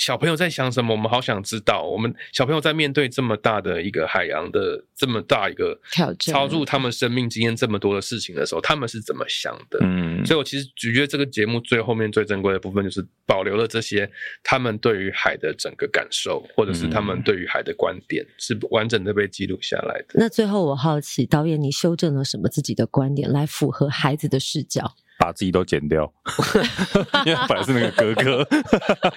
[0.05, 0.93] 小朋友在想什么？
[0.93, 1.85] 我们好想知道。
[1.85, 9.79] 我们小朋友在面对这么大的一个海洋的这么大一个挑战，超出他们生命经验这么多的事情的时候，他们是怎么想的？
[9.83, 14.11] 嗯，所以我其实觉得这个节目最后面最珍贵的部分，就是保留了这些
[14.43, 20.15] 他们对于海的整个感受，或者是他们对于海的观点，是完整的被记录下来的。
[20.15, 24.97] 那最后我好奇，导演你修正了什么自己的观点来符合孩子的视角？
[25.23, 26.13] 把自己都剪掉，
[27.25, 28.45] 因为反而是那个哥哥。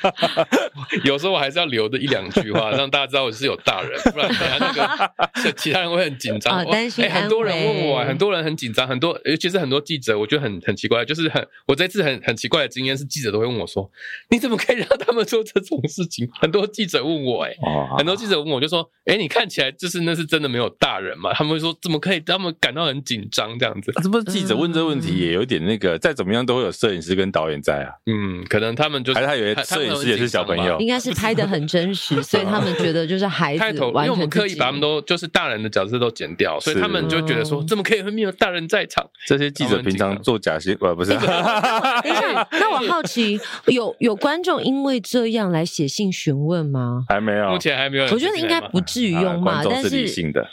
[1.04, 6.64] 有时候我还是要留着一两句话，让大家知道我是有大人，不然等下那个 其他人会很紧张。
[6.70, 13.90] 担心、很多人问我，很多人很紧张，很多尤其是很多记者，我觉得很很奇怪，就是很我这次很很奇怪的经验是，记者都会问我说
[14.30, 23.92] ：“你怎么可以让他们做这种事情？”很多记者问我、欸，哎、哦，很多记者问我就说：“哎、欸，你看起来就是那是真的没有大人嘛？”他们会说：“怎么可以？”他们感到很紧张，这样子。
[24.04, 27.92] 这不是记者问这个问题也有点那个，再怎么样都会有摄影师跟导演在啊。
[28.06, 33.64] 嗯，可能他们就是、还是他以为摄影师也是小朋友，应该是拍的很真实，所以他们觉得就是孩子。
[33.76, 39.06] 因为我们刻意把他们都就是大人的角色都剪掉，所以他们就觉得说，怎么可以会没有大人在场？
[39.26, 41.12] 这些记者平常做假戏，呃，不是。
[41.16, 47.06] 等一下，那我好奇，有有观众因为这样来写信询问吗？
[47.08, 48.06] 还没有，目前还没有。
[48.06, 50.06] 我觉得应该不至于用嘛，但是，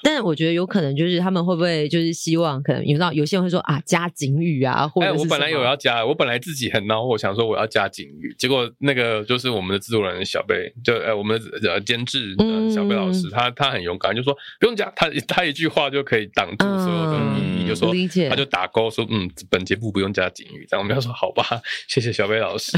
[0.03, 5.32] 但是我觉得有可能就是他们会不会就是希望，可能有道有些人会说啊，加警语啊，或者是。
[5.33, 12.35] 我本来有要加，我本来自己很恼火，想说我要加警语，结果那个就是我们的制作人小贝，就呃我们的呃监制
[12.75, 17.93] 小贝老师，他他很勇敢，就说不用加，他他一句话就可以挡住所有的秘密，就说
[18.29, 21.45] 他就打勾说嗯，本节目不用加警语，这样我们要说好吧，
[21.89, 22.77] 谢谢小贝老师。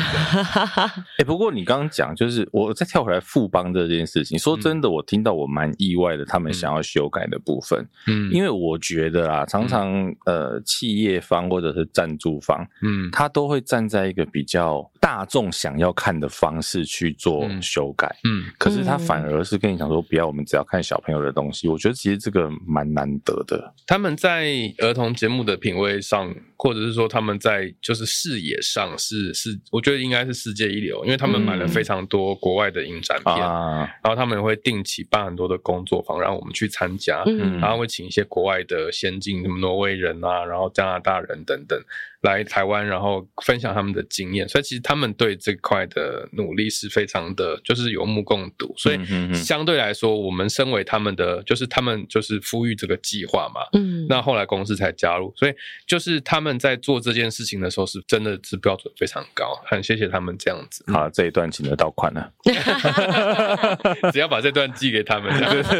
[1.18, 21.68] 哎，不过你刚刚讲就是我再跳回来富邦这件事情，说真的，我听到我蛮意外的，他们想要修改的部分，嗯，因为我觉得啊，常常呃企业方或者是赞助方，嗯，他都会站在一个比较大众想要看的方式去做修改，嗯，可是他反而是跟你讲说，不要，我们只要看小朋友的东西。
[21.68, 23.72] 我觉得其实这个蛮难得的。
[23.86, 24.46] 他们在
[24.78, 41.78] 儿童节目的品味上，或者是说他们在就是视野上是是，我觉得应该是世界一流，因为他们买了非常多国外的影展片，嗯、然后他们会定期办很多的工作坊，让我们去参加，嗯、然后会请一些国外的先进，什么挪威人啊，然后加拿大人等等。
[42.24, 48.74] 来台湾，然后分享他们的经验，所以其实他们对这块的努力是非常的，就是有目共睹。
[48.78, 48.98] 所以
[49.34, 55.52] 相对来说，我们身为他们的，就是他们就是呼吁这个计划嘛，嗯，那后来公司才加入，所以
[55.86, 60.82] 就是他们在做这件事情的时候，是真的是标准非常高，很谢谢他们这样子。
[60.90, 62.32] 好，这一段请得到款了
[64.12, 65.30] 只要把这段寄给他们，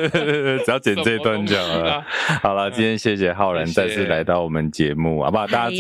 [0.63, 2.05] 只要剪这一段就好了。
[2.43, 5.47] 好了，今天谢谢浩然再次来到我们节目，好不好？
[5.47, 5.77] 大家自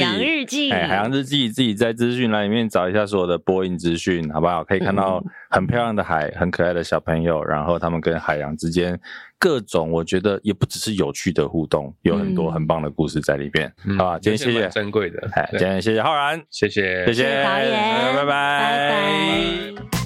[0.46, 0.53] 己。
[0.72, 4.64] 哎，海洋日记自己在资讯栏里面找一下所有的播音资讯，好不好？
[4.64, 8.98] 可以看到很漂亮的海，很可爱的小朋友，然后他们跟海洋之间
[9.38, 14.18] 各种，我觉得也不只是有趣的互动，有很多很棒的故事在里边，嗯、好吧？
[14.20, 18.26] 今天谢谢，珍贵的，哎，今天谢谢浩然，谢谢，谢谢，谢谢导演，拜拜，拜拜。
[18.26, 20.03] 拜拜。